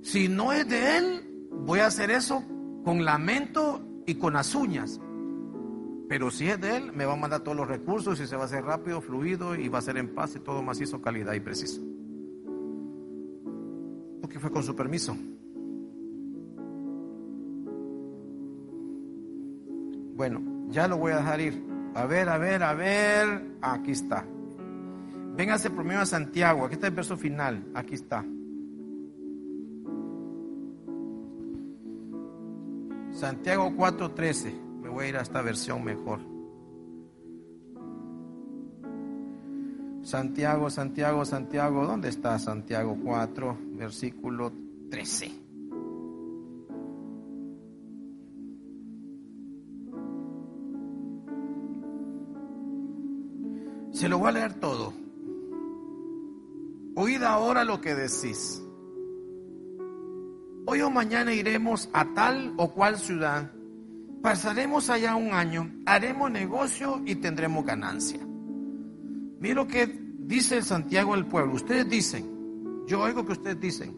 [0.00, 2.42] Si no es de Él, voy a hacer eso
[2.82, 5.00] con lamento y con las uñas.
[6.08, 8.42] Pero si es de Él, me va a mandar todos los recursos y se va
[8.42, 11.40] a hacer rápido, fluido y va a ser en paz y todo macizo, calidad y
[11.40, 11.82] preciso.
[14.22, 15.14] Porque fue con su permiso.
[20.18, 21.64] Bueno, ya lo voy a dejar ir.
[21.94, 23.52] A ver, a ver, a ver.
[23.62, 24.26] Aquí está.
[25.36, 26.64] Véngase primero a Santiago.
[26.64, 27.64] Aquí está el verso final.
[27.72, 28.24] Aquí está.
[33.12, 34.52] Santiago 4:13.
[34.82, 36.18] Me voy a ir a esta versión mejor.
[40.02, 41.86] Santiago, Santiago, Santiago.
[41.86, 44.52] ¿Dónde está Santiago 4, versículo
[44.90, 45.47] 13?
[53.98, 54.94] Se lo voy a leer todo.
[56.94, 58.62] Oíd ahora lo que decís.
[60.66, 63.50] Hoy o mañana iremos a tal o cual ciudad,
[64.22, 68.20] pasaremos allá un año, haremos negocio y tendremos ganancia.
[69.40, 69.88] Mira lo que
[70.20, 71.54] dice el Santiago del pueblo.
[71.54, 73.96] Ustedes dicen, yo oigo que ustedes dicen.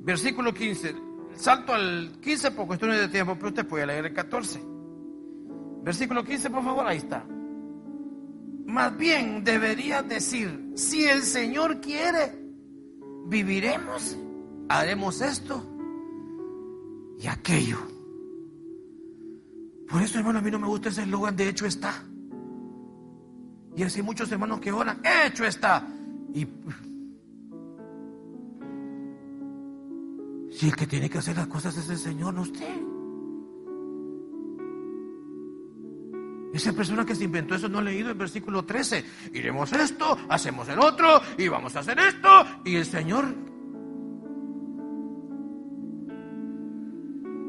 [0.00, 1.13] Versículo 15.
[1.36, 4.60] Salto al 15 por cuestiones de tiempo, pero usted puede leer el 14.
[5.82, 7.24] Versículo 15, por favor, ahí está.
[8.66, 12.34] Más bien debería decir, si el Señor quiere,
[13.26, 14.16] viviremos,
[14.68, 15.62] haremos esto
[17.20, 17.78] y aquello.
[19.88, 22.02] Por eso, hermano, a mí no me gusta ese eslogan de hecho está.
[23.76, 25.86] Y así muchos hermanos que oran, hecho está.
[26.32, 26.46] Y
[30.54, 32.80] si el que tiene que hacer las cosas es el Señor, no usted.
[36.52, 39.04] Esa persona que se inventó eso no ha leído el versículo 13.
[39.32, 42.28] Iremos esto, hacemos el otro, y vamos a hacer esto.
[42.64, 43.34] Y el Señor...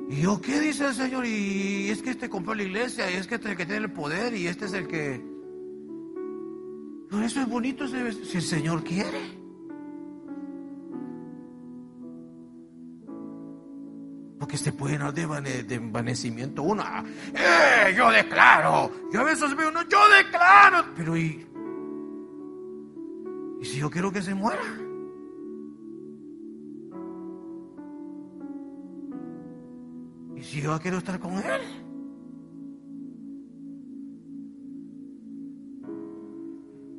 [0.10, 1.28] ¿Y yo qué dice el Señor?
[1.28, 3.86] Y es que este compró la iglesia, y es que este es el que tiene
[3.86, 5.24] el poder, y este es el que...
[7.12, 9.45] No, eso es bonito si el Señor quiere.
[14.56, 16.82] Porque se puede llenar de, envanecimiento uno.
[17.34, 17.94] ¡Eh!
[17.94, 18.90] Yo declaro.
[19.12, 20.86] Yo a veces veo uno, yo declaro.
[20.96, 21.46] Pero ¿y,
[23.60, 24.62] ¿y si yo quiero que se muera?
[30.38, 31.62] ¿Y si yo quiero estar con él?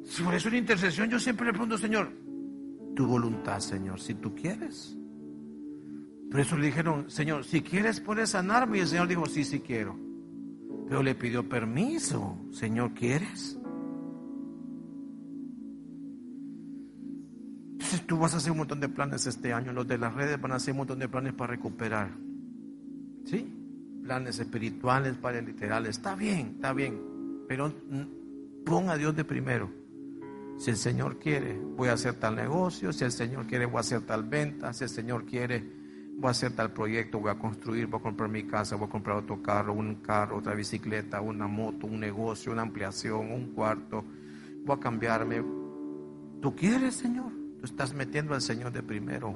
[0.04, 2.12] Si por eso una intercesión yo siempre le pregunto, Señor,
[2.94, 4.98] tu voluntad, Señor, si tú quieres.
[6.31, 8.79] Por eso le dijeron, Señor, si quieres puedes sanarme.
[8.79, 9.97] Y el Señor dijo, sí, sí quiero.
[10.89, 13.59] Pero le pidió permiso, Señor, ¿quieres?
[18.07, 19.72] Tú vas a hacer un montón de planes este año.
[19.72, 22.11] Los de las redes van a hacer un montón de planes para recuperar.
[23.24, 23.53] ¿Sí?
[24.05, 25.97] Planes espirituales, para literales.
[25.97, 27.01] Está bien, está bien.
[27.49, 27.72] Pero
[28.64, 29.70] pon a Dios de primero.
[30.59, 32.93] Si el Señor quiere, voy a hacer tal negocio.
[32.93, 34.72] Si el Señor quiere, voy a hacer tal venta.
[34.72, 35.64] Si el Señor quiere,
[36.17, 38.91] voy a hacer tal proyecto, voy a construir, voy a comprar mi casa, voy a
[38.91, 44.05] comprar otro carro, un carro, otra bicicleta, una moto, un negocio, una ampliación, un cuarto.
[44.64, 45.43] Voy a cambiarme.
[46.41, 47.33] ¿Tú quieres, Señor?
[47.59, 49.35] Tú estás metiendo al Señor de primero.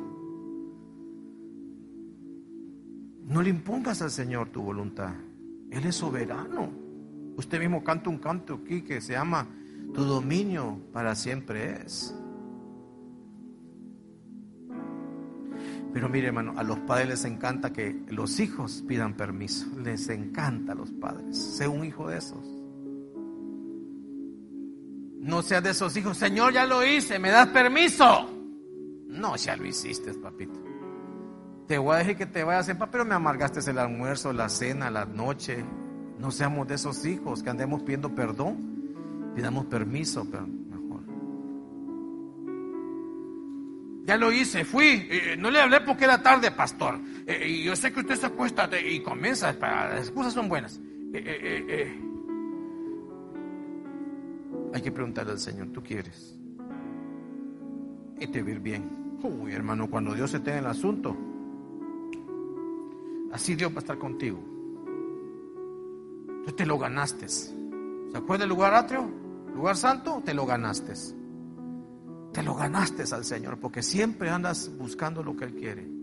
[3.27, 5.15] No le impongas al Señor tu voluntad.
[5.71, 6.71] Él es soberano.
[7.37, 9.47] Usted mismo canta un canto aquí que se llama
[9.95, 12.15] Tu dominio para siempre es.
[15.93, 19.67] Pero mire, hermano, a los padres les encanta que los hijos pidan permiso.
[19.83, 21.37] Les encanta a los padres.
[21.37, 22.47] Sé un hijo de esos.
[25.21, 26.17] No seas de esos hijos.
[26.17, 28.31] Señor, ya lo hice, ¿me das permiso?
[29.09, 30.59] No, ya lo hiciste, papito.
[31.67, 34.49] Te voy a decir que te vayas en paz, pero me amargaste el almuerzo, la
[34.49, 35.65] cena, la noche.
[36.19, 39.33] No seamos de esos hijos que andemos pidiendo perdón.
[39.35, 40.47] Pidamos permiso, pero
[44.11, 45.09] Ya lo hice, fui.
[45.39, 46.99] no le hablé porque era tarde, pastor.
[47.29, 49.53] Eh, y yo sé que usted se acuesta y comienza.
[49.53, 50.81] Las excusas son buenas.
[51.15, 52.01] Eh, eh,
[54.75, 56.37] Hay que preguntarle al Señor, ¿tú quieres?
[58.19, 58.91] Y te va bien.
[59.23, 61.17] Uy, hermano, cuando Dios se tenga el asunto,
[63.33, 64.43] así Dios va a estar contigo.
[66.47, 67.29] Tú te lo ganaste.
[67.29, 67.55] ¿Se
[68.13, 69.09] acuerda del lugar atrio?
[69.55, 70.21] ¿Lugar santo?
[70.25, 70.95] Te lo ganaste.
[72.33, 76.01] Te lo ganaste al Señor porque siempre andas buscando lo que Él quiere.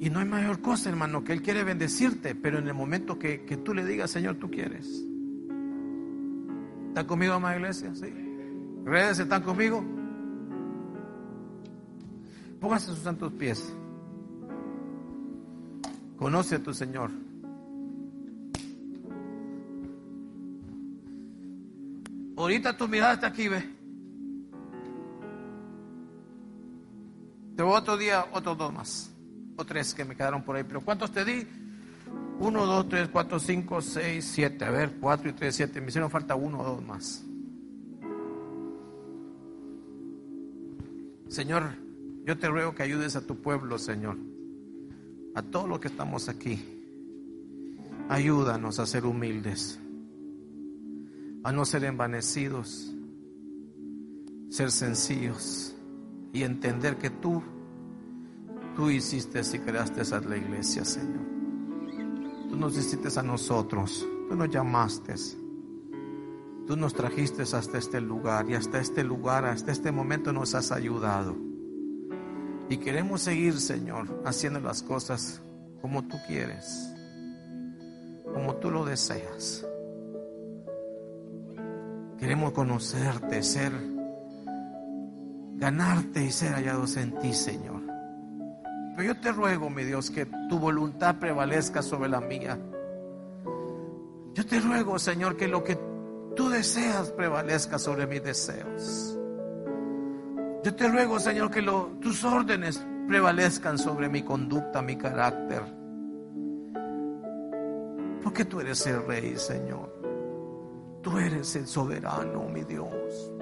[0.00, 3.38] Y no hay mayor cosa, hermano, que Él quiere bendecirte, pero en el momento que,
[3.64, 5.04] tú le digas, Señor, tú quieres.
[6.88, 7.94] ¿Está conmigo, amada iglesia?
[7.94, 8.06] Sí.
[8.84, 9.84] ¿Redes están conmigo?
[12.60, 13.72] Póngase sus santos pies.
[16.16, 17.10] Conoce a tu Señor.
[22.36, 23.81] Ahorita tu mirada está aquí, ve.
[27.56, 29.10] Te otro día, otros dos más.
[29.56, 30.64] O tres que me quedaron por ahí.
[30.64, 31.46] Pero ¿cuántos te di?
[32.38, 34.64] Uno, dos, tres, cuatro, cinco, seis, siete.
[34.64, 35.80] A ver, cuatro y tres, siete.
[35.80, 37.24] Me hicieron falta uno o dos más.
[41.28, 41.76] Señor,
[42.24, 44.16] yo te ruego que ayudes a tu pueblo, Señor.
[45.34, 46.62] A todos los que estamos aquí.
[48.08, 49.78] Ayúdanos a ser humildes.
[51.44, 52.92] A no ser envanecidos.
[54.48, 55.74] Ser sencillos
[56.32, 57.42] y entender que tú,
[58.74, 61.22] tú hiciste y creaste a la iglesia, Señor.
[62.48, 65.14] Tú nos hiciste a nosotros, tú nos llamaste,
[66.66, 70.72] tú nos trajiste hasta este lugar y hasta este lugar, hasta este momento nos has
[70.72, 71.36] ayudado.
[72.68, 75.42] Y queremos seguir, Señor, haciendo las cosas
[75.82, 76.94] como tú quieres,
[78.32, 79.66] como tú lo deseas.
[82.18, 83.91] Queremos conocerte, ser
[85.62, 87.82] ganarte y ser hallados en ti, Señor.
[88.96, 92.58] Pero yo te ruego, mi Dios, que tu voluntad prevalezca sobre la mía.
[94.34, 95.78] Yo te ruego, Señor, que lo que
[96.34, 99.16] tú deseas prevalezca sobre mis deseos.
[100.64, 105.62] Yo te ruego, Señor, que tus órdenes prevalezcan sobre mi conducta, mi carácter.
[108.24, 109.96] Porque tú eres el rey, Señor.
[111.02, 113.32] Tú eres el soberano, mi Dios.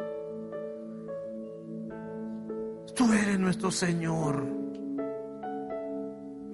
[3.01, 4.47] Tú eres nuestro Señor.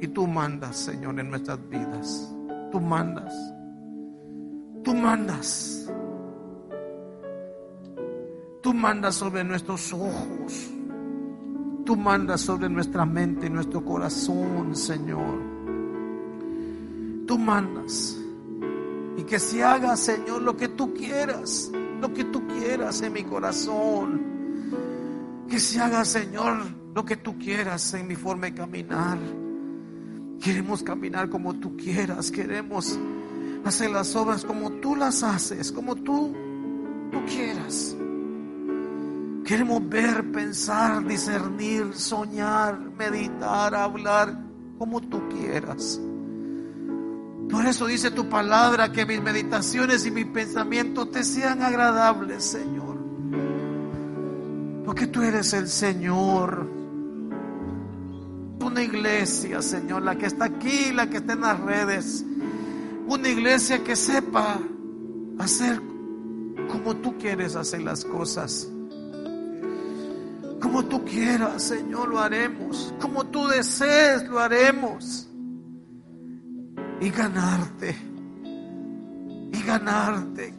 [0.01, 2.33] Y tú mandas, Señor, en nuestras vidas.
[2.71, 3.35] Tú mandas.
[4.85, 5.91] Tú mandas.
[8.63, 10.71] Tú mandas sobre nuestros ojos.
[11.85, 15.41] Tú mandas sobre nuestra mente y nuestro corazón, Señor.
[17.27, 18.17] Tú mandas.
[19.17, 21.73] Y que se haga, Señor, lo que tú quieras.
[22.01, 24.26] Lo que tú quieras en mi corazón.
[25.49, 26.59] Que se haga, Señor,
[26.95, 29.19] lo que tú quieras en mi forma de caminar.
[30.41, 32.99] Queremos caminar como tú quieras, queremos
[33.65, 36.35] hacer las obras como tú las haces, como tú,
[37.11, 37.97] tú quieras.
[39.45, 44.37] Queremos ver, pensar, discernir, soñar, meditar, hablar
[44.79, 46.01] como tú quieras.
[47.51, 52.86] Por eso dice tu palabra que mis meditaciones y mis pensamientos te sean agradables, Señor.
[54.87, 56.71] Porque tú eres el Señor.
[58.61, 62.25] Una iglesia, Señor, la que está aquí, la que está en las redes.
[63.09, 64.61] Una iglesia que sepa
[65.39, 65.83] hacer
[66.69, 68.69] como tú quieres hacer las cosas.
[70.61, 72.95] Como tú quieras, Señor, lo haremos.
[73.01, 75.29] Como tú desees, lo haremos.
[77.01, 77.97] Y ganarte.
[79.53, 80.55] Y ganarte.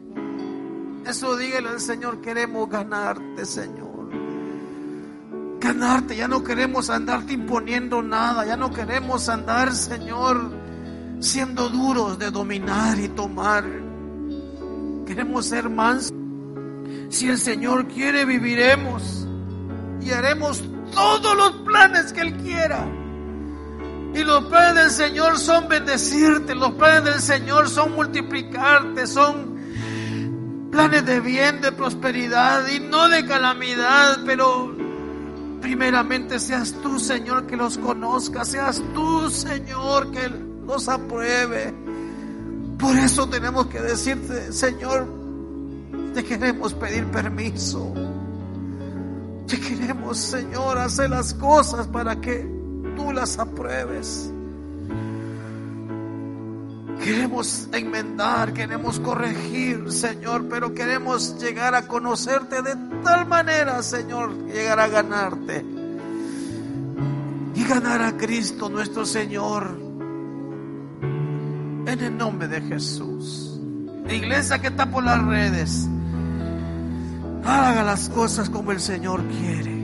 [1.06, 3.86] Eso dígale al Señor, queremos ganarte, Señor.
[5.60, 10.52] Ganarte, ya no queremos andarte imponiendo nada, ya no queremos andar, Señor,
[11.20, 13.66] siendo duros de dominar y tomar.
[15.06, 16.14] Queremos ser mansos.
[17.10, 19.28] Si el Señor quiere, viviremos
[20.02, 20.64] y haremos
[20.94, 22.86] todos los planes que Él quiera.
[24.14, 29.58] Y los planes del Señor son bendecirte, los planes del Señor son multiplicarte, son
[30.72, 34.76] planes de bien, de prosperidad y no de calamidad, pero
[35.68, 40.30] primeramente seas tú, Señor, que los conozca, seas tú, Señor, que
[40.65, 41.73] los apruebe.
[42.80, 45.06] Por eso tenemos que decirte, Señor,
[46.14, 47.94] te queremos pedir permiso.
[49.45, 52.49] Te queremos, Señor, hacer las cosas para que
[52.95, 54.31] tú las apruebes.
[57.08, 64.78] Queremos enmendar, queremos corregir, Señor, pero queremos llegar a conocerte de tal manera, Señor, llegar
[64.78, 65.66] a ganarte.
[67.56, 69.80] Y ganar a Cristo nuestro Señor.
[71.02, 73.58] En el nombre de Jesús.
[74.10, 75.88] Iglesia que está por las redes.
[77.46, 79.82] Haga las cosas como el Señor quiere.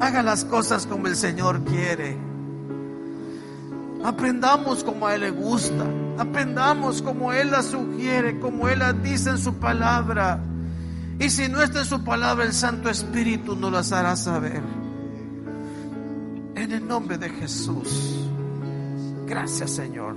[0.00, 2.31] Haga las cosas como el Señor quiere.
[4.04, 5.86] Aprendamos como a Él le gusta.
[6.18, 10.42] Aprendamos como Él la sugiere, como Él la dice en su palabra.
[11.18, 14.62] Y si no está en su palabra, el Santo Espíritu nos las hará saber.
[16.54, 18.28] En el nombre de Jesús.
[19.26, 20.16] Gracias, Señor.